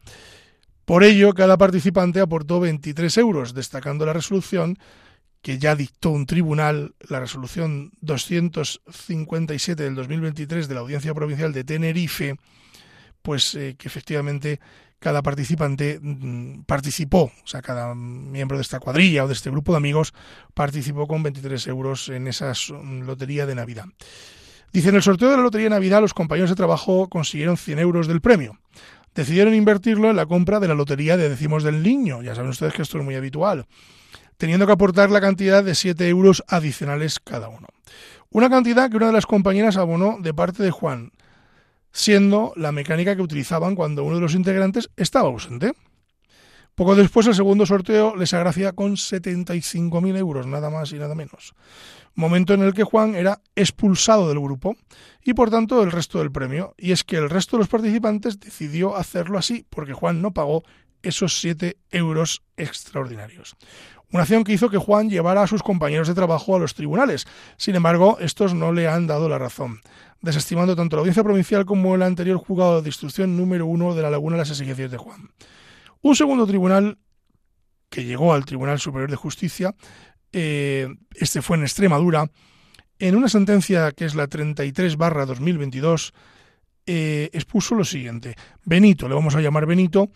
[0.86, 4.80] Por ello, cada participante aportó 23 euros, destacando la resolución
[5.44, 11.64] que ya dictó un tribunal, la resolución 257 del 2023 de la Audiencia Provincial de
[11.64, 12.38] Tenerife,
[13.22, 14.60] pues eh, que efectivamente
[15.06, 19.72] cada participante mm, participó, o sea, cada miembro de esta cuadrilla o de este grupo
[19.72, 20.16] de amigos
[20.56, 23.86] participó con 23 euros en esa mm, lotería de Navidad.
[24.74, 27.78] Dice, en el sorteo de la lotería de Navidad los compañeros de trabajo consiguieron 100
[27.78, 28.58] euros del premio.
[29.14, 32.24] Decidieron invertirlo en la compra de la lotería de decimos del niño.
[32.24, 33.68] Ya saben ustedes que esto es muy habitual.
[34.38, 37.68] Teniendo que aportar la cantidad de 7 euros adicionales cada uno.
[38.32, 41.12] Una cantidad que una de las compañeras abonó de parte de Juan,
[41.96, 45.72] siendo la mecánica que utilizaban cuando uno de los integrantes estaba ausente.
[46.76, 51.56] Poco después el segundo sorteo les agracia con 75.000 euros, nada más y nada menos.
[52.14, 54.76] Momento en el que Juan era expulsado del grupo
[55.24, 56.76] y por tanto el resto del premio.
[56.78, 60.64] Y es que el resto de los participantes decidió hacerlo así porque Juan no pagó
[61.08, 63.56] esos 7 euros extraordinarios.
[64.12, 67.26] Una acción que hizo que Juan llevara a sus compañeros de trabajo a los tribunales.
[67.58, 69.82] Sin embargo, estos no le han dado la razón
[70.26, 74.10] desestimando tanto la audiencia provincial como el anterior juzgado de instrucción número uno de la
[74.10, 75.30] Laguna las exigencias de Juan.
[76.02, 76.98] Un segundo tribunal
[77.90, 79.76] que llegó al Tribunal Superior de Justicia,
[80.34, 82.30] eh, este fue en Extremadura,
[82.98, 86.14] en una sentencia que es la 33 barra 2022,
[86.88, 88.36] eh, expuso lo siguiente.
[88.64, 90.10] Benito, le vamos a llamar Benito,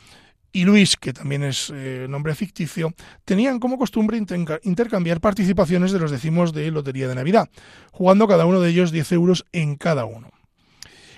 [0.51, 2.93] y Luis, que también es eh, nombre ficticio,
[3.25, 7.49] tenían como costumbre intercambiar participaciones de los decimos de Lotería de Navidad,
[7.91, 10.31] jugando cada uno de ellos 10 euros en cada uno.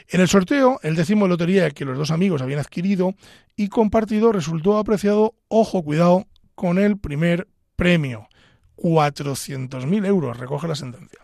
[0.10, 3.16] En el sorteo, el décimo de lotería que los dos amigos habían adquirido
[3.56, 8.28] y compartido resultó apreciado, ojo, cuidado, con el primer premio,
[8.76, 11.20] 400.000 euros, recoge la sentencia.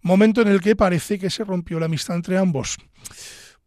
[0.00, 2.78] Momento en el que parece que se rompió la amistad entre ambos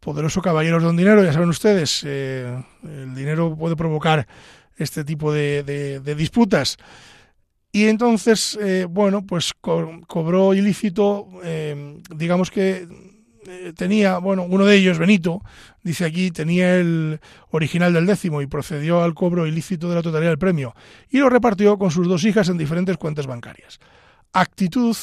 [0.00, 4.26] poderoso caballeros don dinero, ya saben ustedes, eh, el dinero puede provocar
[4.76, 6.76] este tipo de, disputas.
[7.72, 12.88] Y entonces, eh, bueno, pues cobró ilícito, eh, digamos que
[13.76, 15.42] tenía, bueno, uno de ellos, Benito,
[15.82, 20.30] dice aquí, tenía el original del décimo y procedió al cobro ilícito de la totalidad
[20.30, 20.74] del premio
[21.08, 23.80] y lo repartió con sus dos hijas en diferentes cuentas bancarias.
[24.32, 24.94] Actitud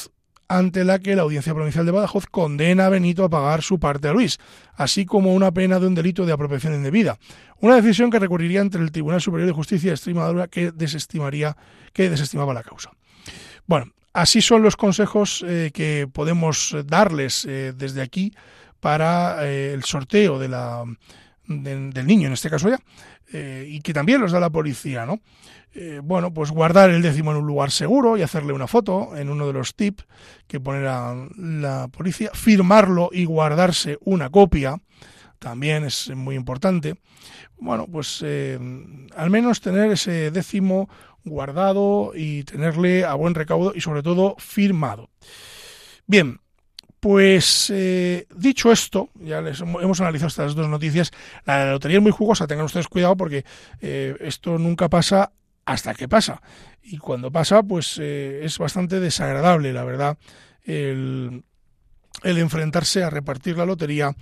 [0.48, 4.08] ante la que la Audiencia Provincial de Badajoz condena a Benito a pagar su parte
[4.08, 4.38] a Luis,
[4.74, 7.18] así como una pena de un delito de apropiación indebida.
[7.60, 11.56] Una decisión que recurriría ante el Tribunal Superior de Justicia de Extremadura que desestimaría,
[11.92, 12.90] que desestimaba la causa.
[13.66, 18.32] Bueno, así son los consejos eh, que podemos darles eh, desde aquí
[18.80, 20.84] para eh, el sorteo de la,
[21.46, 22.78] del niño, en este caso ya,
[23.32, 25.20] y que también los da la policía, ¿no?
[25.78, 29.28] Eh, bueno, pues guardar el décimo en un lugar seguro y hacerle una foto en
[29.28, 30.06] uno de los tips
[30.46, 34.80] que pone la, policía, firmarlo y guardarse una copia,
[35.38, 36.94] también es muy importante.
[37.58, 38.58] Bueno, pues eh,
[39.14, 40.88] al menos tener ese décimo
[41.26, 45.10] guardado y tenerle a buen recaudo y sobre todo firmado.
[46.06, 46.40] Bien,
[47.06, 51.12] pues eh, dicho esto, ya les hemos analizado estas dos noticias.
[51.44, 53.44] La, lotería es muy jugosa, tengan ustedes cuidado porque
[53.80, 55.30] esto nunca pasa
[55.66, 56.42] hasta que pasa.
[56.82, 60.18] Y cuando pasa, pues eh, es bastante desagradable, la verdad,
[60.64, 61.44] el,
[62.22, 64.14] enfrentarse a repartir la lotería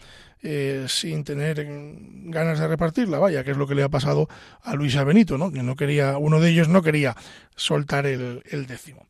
[0.42, 4.28] eh, sin tener ganas de repartirla, vaya, que es lo que le ha pasado
[4.62, 5.50] a Luisa Benito, ¿no?
[5.50, 7.16] Que no quería, uno de ellos no quería
[7.56, 9.06] soltar el, décimo.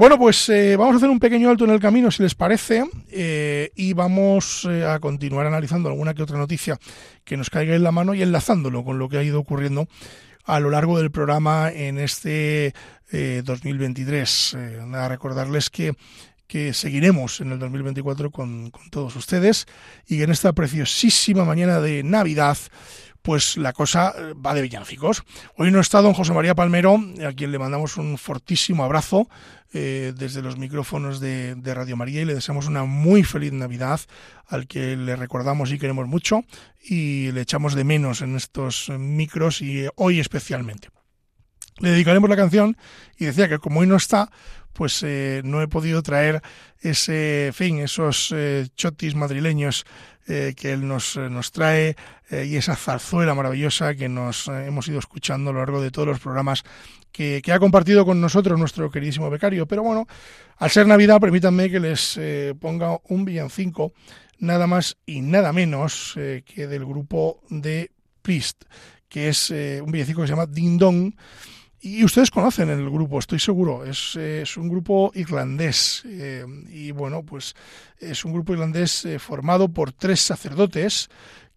[0.00, 2.84] Bueno, pues eh, vamos a hacer un pequeño alto en el camino, si les parece,
[3.12, 6.78] y vamos a continuar analizando alguna que otra noticia
[7.22, 9.88] que nos caiga en la mano y enlazándolo con lo que ha ido ocurriendo
[10.46, 12.72] a lo largo del programa en este
[13.12, 14.54] 2023.
[14.54, 15.92] Eh, eh, a recordarles que
[16.46, 19.66] que seguiremos en el 2024 con, con, todos ustedes
[20.08, 22.58] y que en esta preciosísima mañana de Navidad
[23.22, 25.22] pues la cosa eh, va de villancicos.
[25.56, 29.28] Hoy no está don José María Palmero, a quien le mandamos un fortísimo abrazo
[29.72, 34.00] eh, desde los micrófonos de, Radio María y le deseamos una muy feliz Navidad,
[34.48, 36.42] al que le recordamos y queremos mucho
[36.82, 40.88] y le echamos de menos en estos micros y hoy especialmente.
[41.78, 42.76] Le dedicaremos la canción
[43.16, 44.30] y decía que como hoy no está,
[44.80, 46.40] pues eh, no he podido traer
[46.80, 48.34] ese fin, esos
[48.76, 49.84] chotis madrileños
[50.26, 51.96] eh, que él nos, eh, nos trae
[52.30, 56.08] eh, y esa zarzuela maravillosa que nos hemos ido escuchando a lo largo de todos
[56.08, 56.62] los programas
[57.12, 59.66] que, ha compartido con nosotros nuestro queridísimo becario.
[59.66, 60.06] Pero bueno,
[60.56, 62.18] al ser Navidad, permítanme que les
[62.58, 63.92] ponga un villancico
[64.38, 67.90] nada más y nada menos que del grupo de
[68.22, 68.62] Priest,
[69.10, 71.12] que es un villancico que se llama Ding
[71.82, 73.84] y ustedes conocen el grupo, estoy seguro.
[73.84, 76.02] Es, un grupo irlandés.
[76.06, 77.54] Eh, y bueno, pues
[77.98, 81.08] es un grupo irlandés eh, formado por tres sacerdotes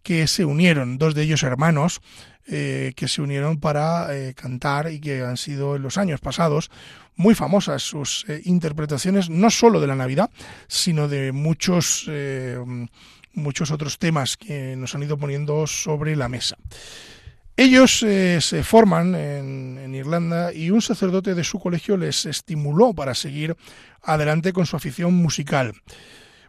[0.02, 2.00] que se unieron, dos de ellos hermanos,
[2.46, 6.70] eh, que se unieron para cantar y que han sido en los años pasados
[7.16, 10.30] muy famosas sus interpretaciones, no solo de la Navidad,
[10.66, 12.10] sino de muchos,
[13.32, 16.56] muchos otros temas que nos han ido poniendo sobre la mesa.
[17.56, 23.14] Ellos eh, se forman en, Irlanda y un sacerdote de su colegio les estimuló para
[23.14, 23.56] seguir
[24.02, 25.72] adelante con su afición musical.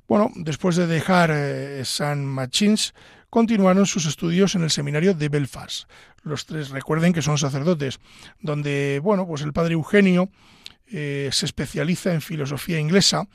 [0.07, 2.95] Bueno, después de dejar eh, San Machins,
[3.29, 5.87] continuaron sus estudios en el seminario de Belfast.
[6.23, 7.99] Los tres recuerden que son sacerdotes,
[8.41, 10.31] donde, bueno, pues el padre Eugenio
[10.87, 13.27] eh, se especializa en filosofía inglesa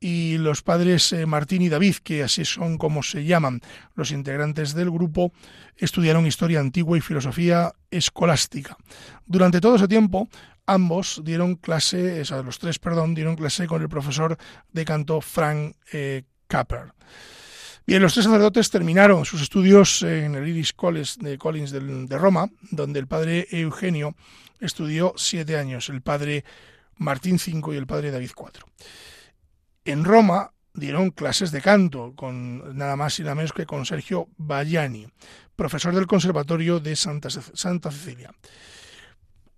[0.00, 3.60] y los padres eh, Martín y David, que así son como se llaman
[3.94, 5.32] los integrantes del grupo,
[5.76, 8.76] estudiaron historia antigua y filosofía escolástica.
[9.26, 10.28] Durante todo ese tiempo,
[10.66, 14.38] ambos dieron clase, o los tres, perdón, dieron clase con el profesor
[14.72, 16.24] de canto Frank eh.
[17.86, 22.48] Bien, los tres sacerdotes terminaron sus estudios en el Iris College de Collins de Roma,
[22.72, 24.16] donde el padre Eugenio
[24.58, 26.44] estudió siete años, el padre
[26.96, 28.66] Martín cinco y el padre David cuatro.
[29.84, 34.28] En Roma dieron clases de canto con nada más y nada menos que con Sergio
[34.36, 35.06] Bayani,
[35.56, 38.30] profesor del Conservatorio de Santa, Santa Cecilia.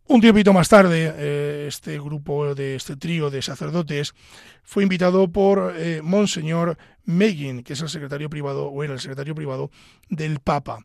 [0.07, 4.15] Un tiempito más tarde, eh, este grupo de este trío de sacerdotes
[4.63, 9.35] fue invitado por eh, Monseñor Megin, que es el secretario privado o era el secretario
[9.35, 9.71] privado
[10.09, 10.85] del Papa,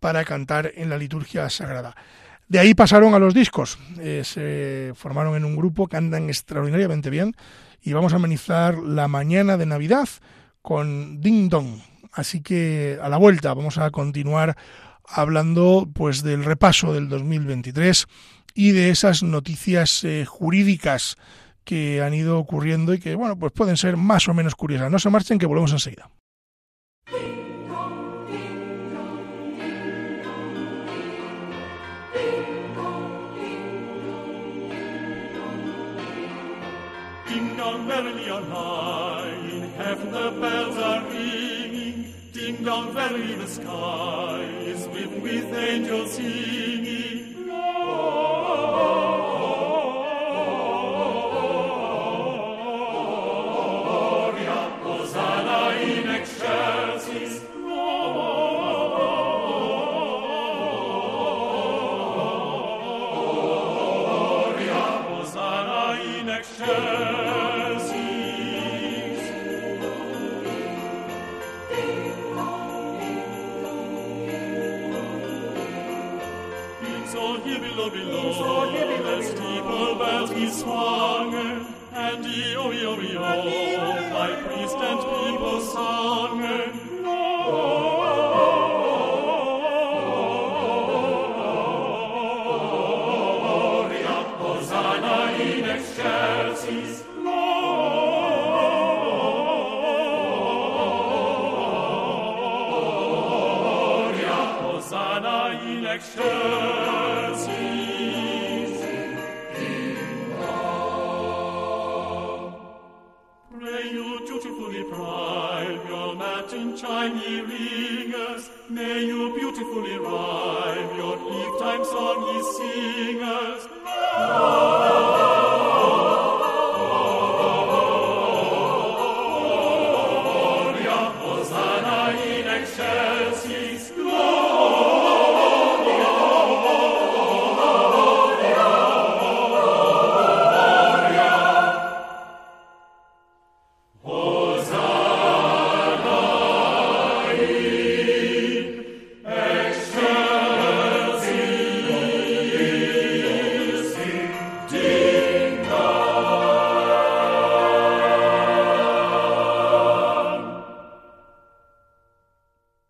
[0.00, 1.94] para cantar en la liturgia sagrada.
[2.46, 3.78] De ahí pasaron a los discos.
[3.98, 7.34] Eh, se formaron en un grupo que andan extraordinariamente bien
[7.82, 10.08] y vamos a amenizar la mañana de Navidad
[10.62, 11.80] con Ding Dong.
[12.12, 14.56] Así que a la vuelta vamos a continuar
[15.06, 18.06] hablando pues del repaso del 2023
[18.54, 21.16] y de esas noticias eh, jurídicas
[21.64, 24.90] que han ido ocurriendo y que bueno pues pueden ser más o menos curiosas.
[24.90, 26.10] No se marchen que volvemos enseguida.
[37.88, 39.28] Merrily on high.
[39.50, 42.12] In heaven the bells are ringing.
[42.32, 47.48] Ding dong, merrily the sky is with, with angels singing.
[47.48, 49.07] Lord.
[80.48, 81.34] Bells he swung,
[81.92, 83.20] and yo, yo, yo,
[84.12, 86.38] my priest and people sung,
[104.08, 105.58] Gloria, Hosanna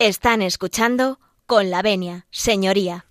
[0.09, 3.05] Están escuchando con la venia, señoría.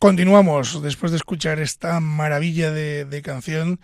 [0.00, 3.78] Continuamos después de escuchar esta maravilla de, canción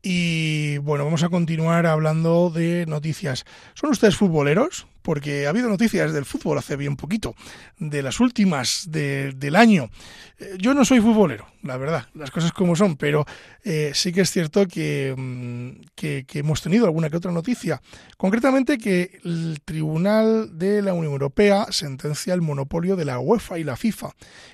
[0.00, 3.44] y bueno, vamos a continuar hablando de noticias.
[3.74, 4.86] ¿Son ustedes futboleros?
[5.04, 7.34] Porque ha habido noticias del fútbol hace bien poquito,
[7.78, 9.90] de las últimas de, del año.
[10.38, 13.26] Eh, Yo no soy futbolero, la verdad, las cosas como son, pero
[13.64, 17.82] eh, sí que es cierto que, mm, que, que hemos tenido alguna que otra noticia.
[18.16, 23.64] Concretamente que el Tribunal de la Unión Europea sentencia el monopolio de la UEFA y
[23.64, 24.08] la FIFA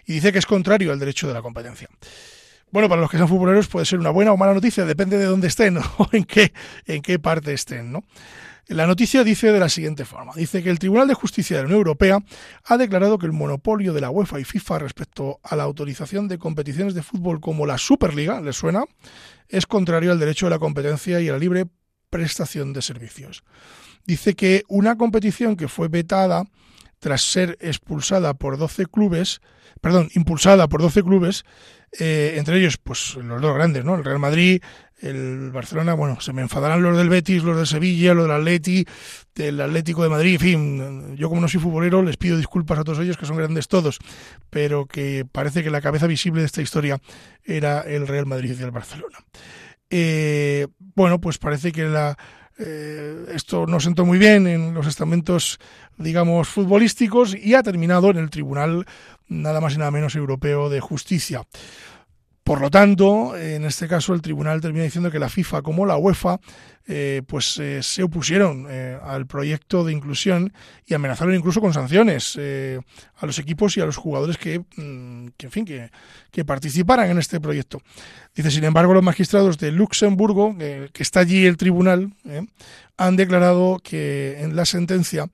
[0.04, 1.88] y dice que es contrario al derecho de la competencia.
[2.72, 5.24] Bueno, para los que sean futboleros puede ser una buena o mala noticia, depende de
[5.26, 6.52] dónde estén o en qué,
[6.86, 8.04] en qué parte estén, ¿no?
[8.70, 10.32] La noticia dice de la siguiente forma.
[10.36, 12.20] Dice que el Tribunal de Justicia de la Unión Europea
[12.64, 16.38] ha declarado que el monopolio de la UEFA y FIFA respecto a la autorización de
[16.38, 18.84] competiciones de fútbol como la Superliga, ¿les suena?
[19.48, 21.66] Es contrario al derecho de la competencia y a la libre
[22.10, 23.42] prestación de servicios.
[24.06, 26.44] Dice que una competición que fue vetada
[27.00, 29.40] tras ser expulsada por 12 clubes,
[29.80, 31.44] perdón, impulsada por 12 clubes,
[31.98, 33.96] eh, entre ellos, pues los dos grandes, ¿no?
[33.96, 34.62] El Real Madrid,
[35.00, 38.84] el Barcelona, bueno, se me enfadarán los del Betis, los de Sevilla, los del Atleti,
[39.34, 42.84] del Atlético de Madrid, en fin, yo como no soy futbolero les pido disculpas a
[42.84, 43.98] todos ellos, que son grandes todos,
[44.50, 47.00] pero que parece que la cabeza visible de esta historia
[47.44, 49.18] era el Real Madrid y el Barcelona.
[49.88, 52.16] Eh, bueno, pues parece que la,
[52.62, 55.58] eh, esto no sentó muy bien en los estamentos,
[55.96, 58.84] digamos, futbolísticos y ha terminado en el Tribunal
[59.28, 61.44] nada más y nada menos europeo de justicia.
[62.50, 65.96] Por lo tanto, en este caso el tribunal termina diciendo que la FIFA como la
[65.96, 66.40] UEFA
[66.84, 70.52] eh, pues eh, se opusieron eh, al proyecto de inclusión
[70.84, 75.50] y amenazaron incluso con sanciones a los equipos y a los jugadores que, mm, en
[75.52, 77.82] fin, que, participaran en este proyecto.
[78.34, 82.12] Dice, sin embargo, los magistrados de Luxemburgo, que está allí el tribunal,
[82.96, 85.30] han declarado que en la sentencia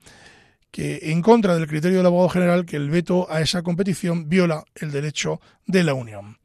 [0.69, 4.65] que en contra del criterio del abogado general que el veto a esa competición viola
[4.75, 6.37] el derecho de la Unión.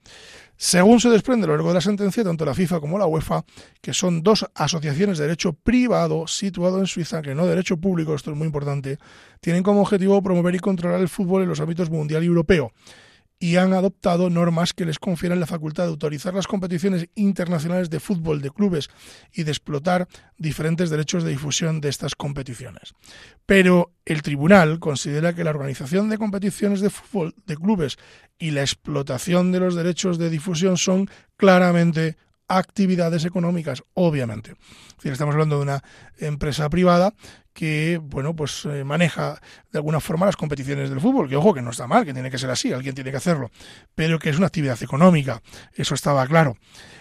[0.57, 3.45] Según se desprende a lo largo de la sentencia, tanto la FIFA como la UEFA,
[3.81, 8.15] que son dos asociaciones de derecho privado situado en Suiza, que no de derecho público,
[8.15, 8.99] esto es muy importante,
[9.41, 12.73] tienen como objetivo promover y controlar el fútbol en los ámbitos mundial y europeo
[13.43, 17.99] y han adoptado normas que les confieren la facultad de autorizar las competiciones internacionales de
[17.99, 18.89] fútbol de clubes
[19.33, 20.07] y de explotar
[20.39, 22.95] diferentes derechos de difusión de estas competiciones.
[23.45, 27.99] Pero el tribunal considera que la organización de competiciones de fútbol de clubes
[28.39, 32.17] y la explotación de los derechos de difusión son claramente
[32.47, 34.53] actividades económicas, obviamente.
[34.53, 35.83] Es decir, estamos hablando de una
[36.19, 37.13] empresa privada
[37.53, 39.41] que bueno pues eh, maneja
[39.71, 42.31] de alguna forma las competiciones del fútbol que ojo que no está mal que tiene
[42.31, 43.51] que ser así alguien tiene que hacerlo
[43.95, 45.43] pero que es una actividad económica
[45.75, 46.57] eso estaba claro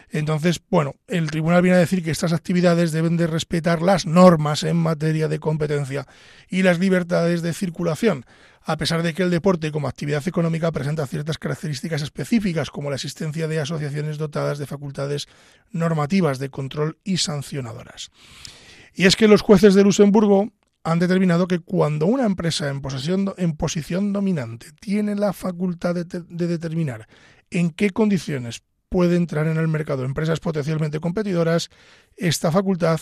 [0.09, 4.63] entonces bueno el tribunal viene a decir que estas actividades deben de respetar las normas
[4.63, 6.05] en materia de competencia
[6.49, 8.25] y las libertades de circulación
[8.63, 12.95] a pesar de que el deporte como actividad económica presenta ciertas características específicas como la
[12.95, 15.27] existencia de asociaciones dotadas de facultades
[15.71, 18.11] normativas de control y sancionadoras.
[18.93, 20.51] Y es que los jueces de Luxemburgo
[20.83, 26.05] han determinado que cuando una empresa en, posesión, en posición dominante tiene la facultad de,
[26.05, 27.07] de, determinar
[27.51, 31.69] en qué condiciones puede entrar en el mercado empresas potencialmente competidoras,
[32.17, 32.99] esta facultad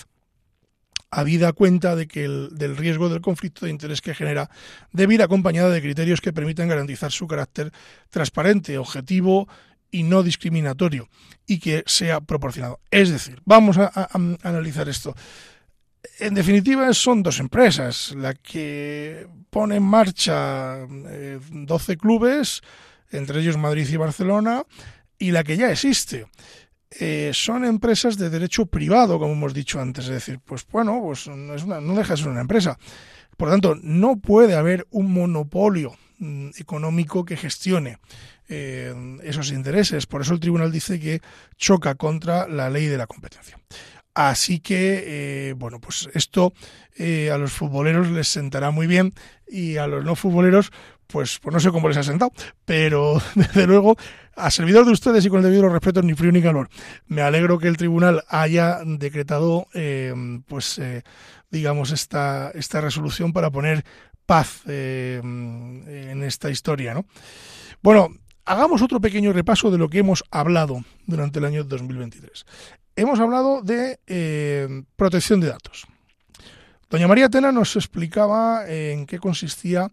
[1.11, 4.49] habida cuenta de que el, del riesgo del conflicto de interés que genera
[4.91, 7.71] debe ir acompañada de criterios que permitan garantizar su carácter
[8.09, 9.47] transparente, objetivo
[9.89, 11.09] y no discriminatorio
[11.47, 12.79] y que sea proporcionado.
[12.91, 14.09] Es decir, vamos a
[14.43, 15.15] analizar esto.
[16.19, 22.61] En definitiva, son dos empresas, la que pone en marcha eh, 12 clubes,
[23.11, 24.63] entre ellos Madrid y Barcelona,
[25.17, 26.27] y la que ya existe.
[26.91, 30.05] Eh, son empresas de derecho privado, como hemos dicho antes.
[30.05, 32.77] Es decir, pues bueno, pues no, es una, no deja de ser una empresa.
[33.37, 37.99] Por lo tanto, no puede haber un monopolio mm, económico que gestione
[38.47, 38.93] eh,
[39.23, 40.07] esos intereses.
[40.07, 41.21] Por eso el tribunal dice que
[41.55, 43.59] choca contra la ley de la competencia.
[44.19, 46.51] Así que, eh, bueno, pues esto
[46.97, 49.13] eh, a los futboleros les sentará muy bien
[49.47, 50.73] y a los no futboleros,
[51.07, 52.33] pues, pues no sé cómo les ha sentado,
[52.65, 53.95] pero desde luego,
[54.35, 56.67] a servidor de ustedes y con el debido respeto, ni frío ni calor.
[57.07, 60.13] Me alegro que el tribunal haya decretado, eh,
[60.49, 61.03] pues, eh,
[61.49, 63.85] digamos, esta, esta resolución para poner
[64.25, 67.05] paz en esta historia, ¿no?
[67.81, 68.09] Bueno,
[68.43, 72.45] hagamos otro pequeño repaso de lo que hemos hablado durante el año 2023
[72.99, 75.87] hemos hablado de eh, protección de datos.
[76.89, 79.91] Doña María Tena nos explicaba en qué consistía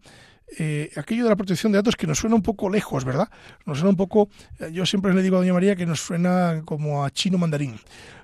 [0.59, 3.29] eh, aquello de la protección de datos que nos suena un poco lejos, ¿verdad?
[3.65, 4.29] Nos suena un poco,
[4.73, 7.79] yo siempre le digo a Doña María que nos suena como a chino mandarín,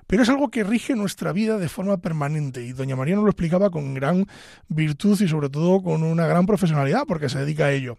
[0.07, 3.29] pero es algo que rige nuestra vida de forma permanente y Doña María nos lo
[3.29, 4.25] explicaba con gran
[4.67, 7.97] virtud y sobre todo con una gran profesionalidad porque se dedica a ello.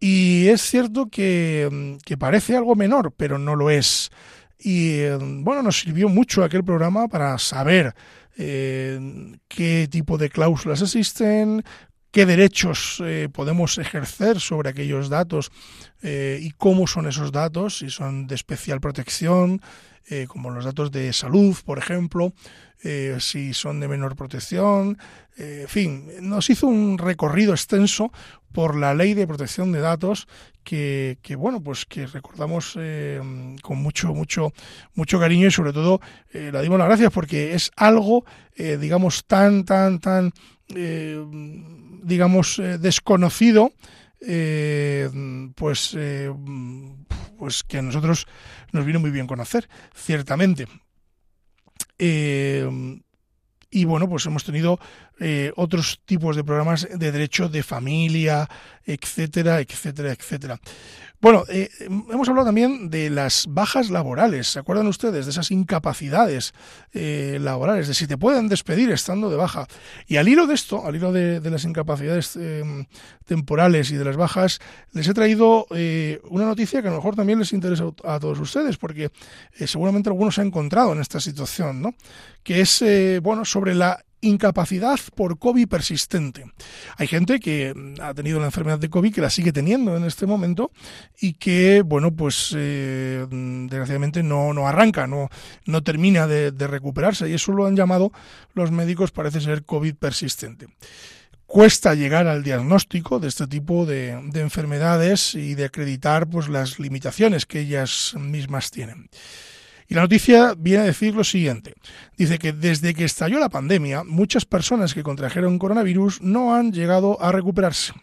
[0.00, 4.10] Y es cierto que, que parece algo menor, pero no lo es.
[4.58, 5.08] Y
[5.42, 7.94] bueno, nos sirvió mucho aquel programa para saber
[8.36, 9.00] eh,
[9.48, 11.64] qué tipo de cláusulas existen,
[12.10, 15.50] qué derechos eh, podemos ejercer sobre aquellos datos
[16.02, 19.60] eh, y cómo son esos datos, si son de especial protección,
[20.10, 22.32] eh, como los datos de salud, por ejemplo,
[22.82, 24.96] eh, si son de menor protección,
[25.36, 28.10] eh, en fin, nos hizo un recorrido extenso
[28.50, 30.26] por la ley de protección de datos
[30.64, 32.78] que, que bueno, pues que recordamos
[33.62, 34.54] con mucho, mucho,
[34.94, 36.00] mucho cariño y sobre todo
[36.32, 38.24] le dimos las gracias porque es algo,
[38.56, 40.32] digamos, tan, tan, tan,
[42.02, 43.72] digamos, desconocido,
[45.54, 45.96] pues,
[47.38, 48.26] pues que nosotros
[48.72, 50.66] nos viene muy bien conocer, ciertamente.
[51.98, 52.68] Eh,
[53.70, 54.78] y bueno, pues hemos tenido
[55.20, 58.48] eh, otros tipos de programas de derecho de familia,
[58.86, 60.60] etcétera, etcétera, etcétera.
[61.20, 64.46] Bueno, eh, hemos hablado también de las bajas laborales.
[64.46, 66.54] ¿Se acuerdan ustedes de esas incapacidades
[66.92, 67.88] eh, laborales?
[67.88, 69.66] De si te pueden despedir estando de baja.
[70.06, 72.38] Y al hilo de esto, al hilo de, las incapacidades
[73.24, 74.60] temporales y de las bajas,
[74.92, 75.66] les he traído
[76.30, 79.10] una noticia que a lo mejor también les interesa a todos ustedes, porque
[79.66, 81.94] seguramente algunos se han encontrado en esta situación, ¿no?
[82.44, 82.84] Que es,
[83.20, 86.44] bueno, sobre la incapacidad por COVID persistente.
[86.96, 90.26] Hay gente que ha tenido la enfermedad de COVID, que la sigue teniendo en este
[90.26, 90.70] momento
[91.20, 95.28] y que, bueno, pues eh, desgraciadamente no, no arranca, no,
[95.66, 98.12] no termina de, de recuperarse y eso lo han llamado
[98.54, 100.68] los médicos, parece ser COVID persistente
[101.46, 106.78] cuesta llegar al diagnóstico de este tipo de, de, enfermedades y de acreditar pues las
[106.78, 109.08] limitaciones que ellas mismas tienen.
[109.88, 111.74] Y la noticia viene a decir lo siguiente.
[112.16, 117.20] Dice que desde que estalló la pandemia, muchas personas que contrajeron coronavirus no han llegado
[117.22, 117.94] a recuperarse.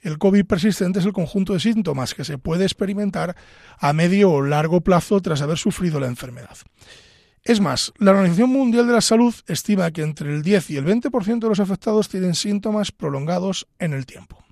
[0.00, 3.34] El COVID persistente es el conjunto de síntomas que se puede experimentar
[3.78, 6.56] a medio o largo plazo tras haber sufrido la enfermedad.
[7.42, 10.84] Es más, la Organización Mundial de la Salud estima que entre el 10 y el
[10.84, 14.44] 20% de los afectados tienen síntomas prolongados en el tiempo.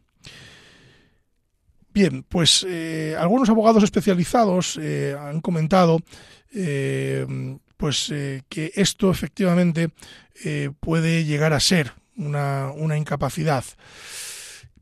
[1.95, 5.99] Bien, pues eh, algunos abogados especializados eh, han comentado
[6.55, 9.91] eh, pues eh, que esto efectivamente
[10.45, 13.65] eh, puede llegar a ser una, una incapacidad.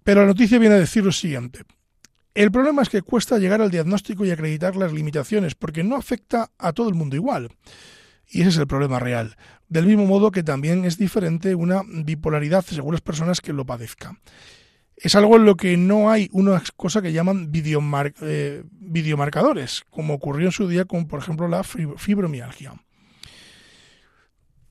[0.05, 1.61] Pero la noticia viene a decir lo siguiente.
[2.35, 6.51] El problema es que cuesta llegar al diagnóstico y acreditar las limitaciones, porque no afecta
[6.59, 7.51] a todo el mundo igual.
[8.29, 9.37] Y ese es el problema real.
[9.69, 14.19] Del mismo modo que también es diferente una bipolaridad según las personas que lo padezcan.
[15.03, 20.15] Es algo en lo que no hay una cosa que llaman videomar eh, videomarcadores, como
[20.15, 22.75] ocurrió en su día con, por ejemplo, la fibromialgia.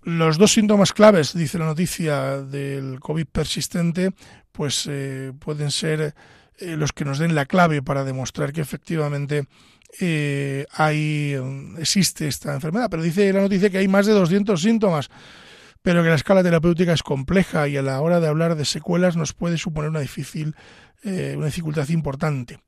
[0.03, 4.11] Los dos síntomas claves, dice la noticia, del COVID persistente,
[4.51, 6.13] pues eh, pueden ser
[6.57, 9.47] eh, los que nos den la clave para demostrar que efectivamente
[9.99, 11.35] eh, hay,
[11.77, 12.89] existe esta enfermedad.
[12.89, 15.09] Pero dice la noticia que hay más de 200 síntomas,
[15.89, 19.17] pero que la escala terapéutica es compleja y a la hora de hablar de secuelas
[19.17, 20.55] nos puede suponer una, difícil,
[21.03, 22.59] eh, una dificultad importante.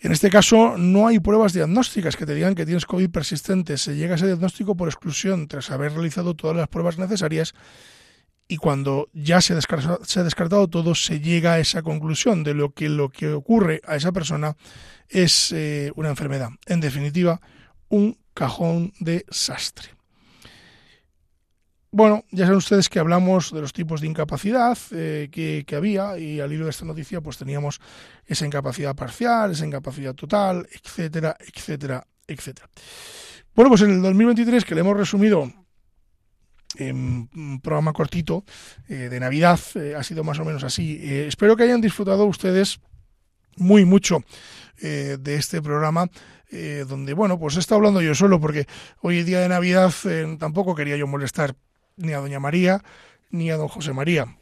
[0.00, 3.78] En este caso, no hay pruebas diagnósticas que te digan que tienes COVID persistente.
[3.78, 7.54] Se llega a ese diagnóstico por exclusión tras haber realizado todas las pruebas necesarias
[8.46, 9.58] y cuando ya se,
[10.02, 13.80] se, ha descartado todo, se llega a esa conclusión de lo que lo que ocurre
[13.86, 14.54] a esa persona
[15.08, 16.50] es eh, una enfermedad.
[16.66, 17.40] En definitiva,
[17.88, 19.94] un cajón de sastre.
[21.96, 26.40] Bueno, ya saben ustedes que hablamos de los tipos de incapacidad eh, que, había y
[26.40, 27.80] al hilo de esta noticia pues teníamos
[28.26, 32.68] esa incapacidad parcial, esa incapacidad total, etcétera, etcétera, etcétera.
[33.54, 35.52] Bueno, pues en el 2023 que le hemos resumido
[36.78, 38.44] en un programa cortito
[38.88, 40.98] eh, de Navidad, eh, ha sido más o menos así.
[41.00, 42.80] Espero que hayan disfrutado ustedes
[43.56, 44.18] muy mucho
[44.80, 46.08] de este programa.
[46.88, 48.66] donde, bueno, pues he estado hablando yo solo porque
[49.00, 49.92] hoy día de Navidad
[50.40, 51.54] tampoco quería yo molestar
[51.96, 52.82] ni a Doña María
[53.30, 54.36] ni a Don José María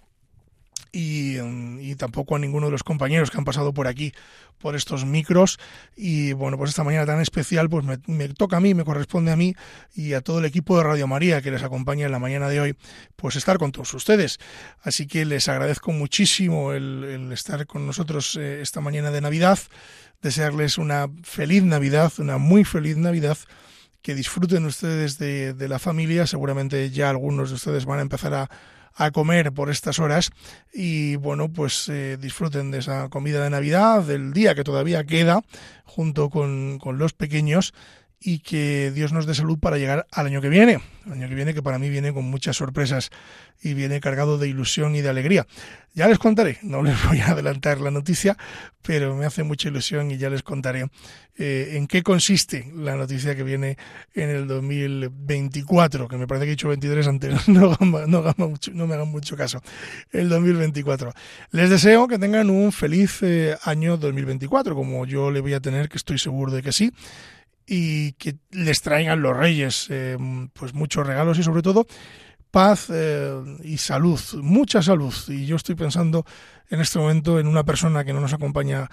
[0.92, 4.12] y, tampoco a ninguno de los compañeros que han pasado por aquí,
[4.59, 5.59] por estos micros.
[5.96, 9.36] Y bueno, pues esta mañana tan especial, pues me, toca a mí, me corresponde a
[9.36, 9.55] mí
[9.94, 12.61] y a todo el equipo de Radio María que les acompaña en la mañana de
[12.61, 12.76] hoy,
[13.16, 14.38] pues estar con todos ustedes.
[14.82, 19.59] Así que les agradezco muchísimo el, estar con nosotros eh, esta mañana de Navidad,
[20.20, 23.38] desearles una feliz Navidad, una muy feliz Navidad
[24.03, 26.26] que disfruten ustedes de, la familia.
[26.26, 28.50] Seguramente ya algunos de ustedes van a empezar a,
[28.94, 30.30] a comer por estas horas
[30.72, 35.42] y bueno, pues eh, disfruten de esa comida de Navidad, del día que todavía queda
[35.84, 37.72] junto con, con los pequeños
[38.25, 40.81] y que Dios nos dé salud para llegar al año que viene.
[41.07, 43.11] El año que viene que para mí viene con muchas sorpresas
[43.61, 45.47] y viene cargado de ilusión y de alegría.
[45.95, 48.37] Ya les contaré, no les voy a adelantar la noticia,
[48.83, 50.87] pero me hace mucha ilusión y ya les contaré
[51.37, 53.77] eh, en qué consiste la noticia que viene
[54.14, 58.95] en el 2024, que me parece que he dicho 23 antes, no, no, no me
[58.95, 59.61] hagan mucho caso,
[60.12, 61.12] el 2024.
[61.51, 65.89] Les deseo que tengan un feliz eh, año 2024, como yo le voy a tener,
[65.89, 66.93] que estoy seguro de que sí
[67.66, 70.18] y que les traigan los reyes eh,
[70.52, 71.86] pues muchos regalos y sobre todo
[72.52, 73.32] paz eh,
[73.64, 75.12] y salud, mucha salud.
[75.28, 76.24] Y yo estoy pensando
[76.70, 78.88] en este momento en una persona que no nos acompaña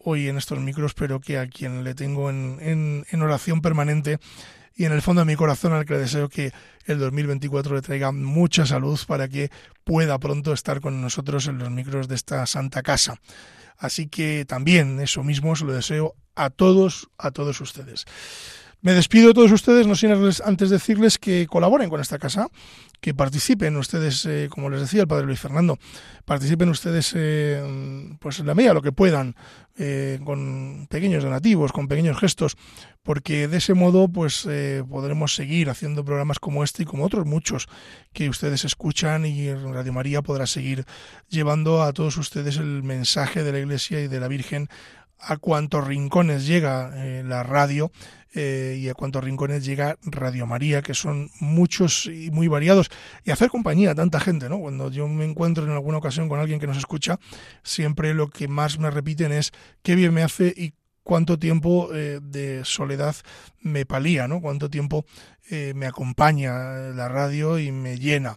[0.00, 4.18] hoy en estos micros, pero que a quien le tengo en, en, oración permanente
[4.74, 6.52] y en el fondo de mi corazón al que le deseo que
[6.84, 9.50] el 2024 le traiga mucha salud para que
[9.84, 13.20] pueda pronto estar con nosotros en los micros de esta santa casa.
[13.78, 18.04] Así que también eso mismo se lo deseo a todos, a todos ustedes.
[18.82, 22.48] Me despido de todos ustedes, no sin antes decirles que colaboren con esta casa,
[23.00, 25.78] que participen ustedes, eh, como les decía el padre Luis Fernando,
[26.24, 29.34] participen ustedes eh, pues en la medida lo que puedan,
[29.78, 32.56] eh, con pequeños donativos, con pequeños gestos,
[33.02, 34.46] porque de ese modo pues
[34.88, 37.68] podremos seguir haciendo programas como este y como otros muchos
[38.12, 40.84] que ustedes escuchan y Radio María podrá seguir
[41.28, 44.68] llevando a todos ustedes el mensaje de la Iglesia y de la Virgen
[45.18, 46.90] a cuantos rincones llega
[47.24, 47.90] la radio
[48.38, 52.90] eh, y a cuántos rincones llega Radio María, que son muchos y muy variados,
[53.24, 54.58] y hacer compañía a tanta gente, ¿no?
[54.58, 57.18] Cuando yo me encuentro en alguna ocasión con alguien que nos escucha,
[57.62, 59.52] siempre lo que más me repiten es
[59.82, 63.16] qué bien me hace y cuánto tiempo eh, de soledad
[63.62, 64.42] me palía, ¿no?
[64.42, 65.06] Cuánto tiempo
[65.48, 66.52] eh, me acompaña
[66.92, 68.36] la radio y me llena.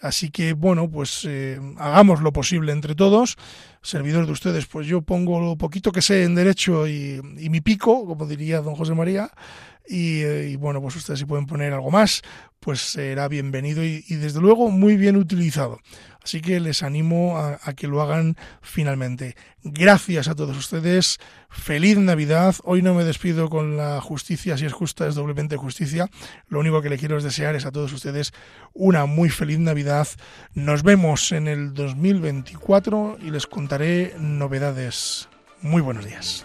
[0.00, 1.28] Así que, bueno, pues
[1.76, 3.36] hagamos lo posible entre todos.
[3.82, 8.06] Servidor de ustedes, pues yo pongo lo poquito que sé en derecho y, mi pico,
[8.06, 9.30] como diría don José María,
[9.88, 12.22] y, bueno, pues ustedes si pueden poner algo más,
[12.60, 15.80] pues será bienvenido y, desde luego muy bien utilizado.
[16.22, 19.34] Así que les animo a, que lo hagan finalmente.
[19.62, 21.18] Gracias a todos ustedes.
[21.48, 22.56] Feliz Navidad.
[22.64, 26.10] Hoy no me despido con la justicia, si es justa, es doblemente justicia.
[26.48, 28.32] Lo único que le quiero es desear es a todos ustedes
[28.74, 30.08] una muy feliz Navidad.
[30.52, 35.28] Nos vemos en el 2024 y les contaré novedades.
[35.62, 36.44] Muy buenos días.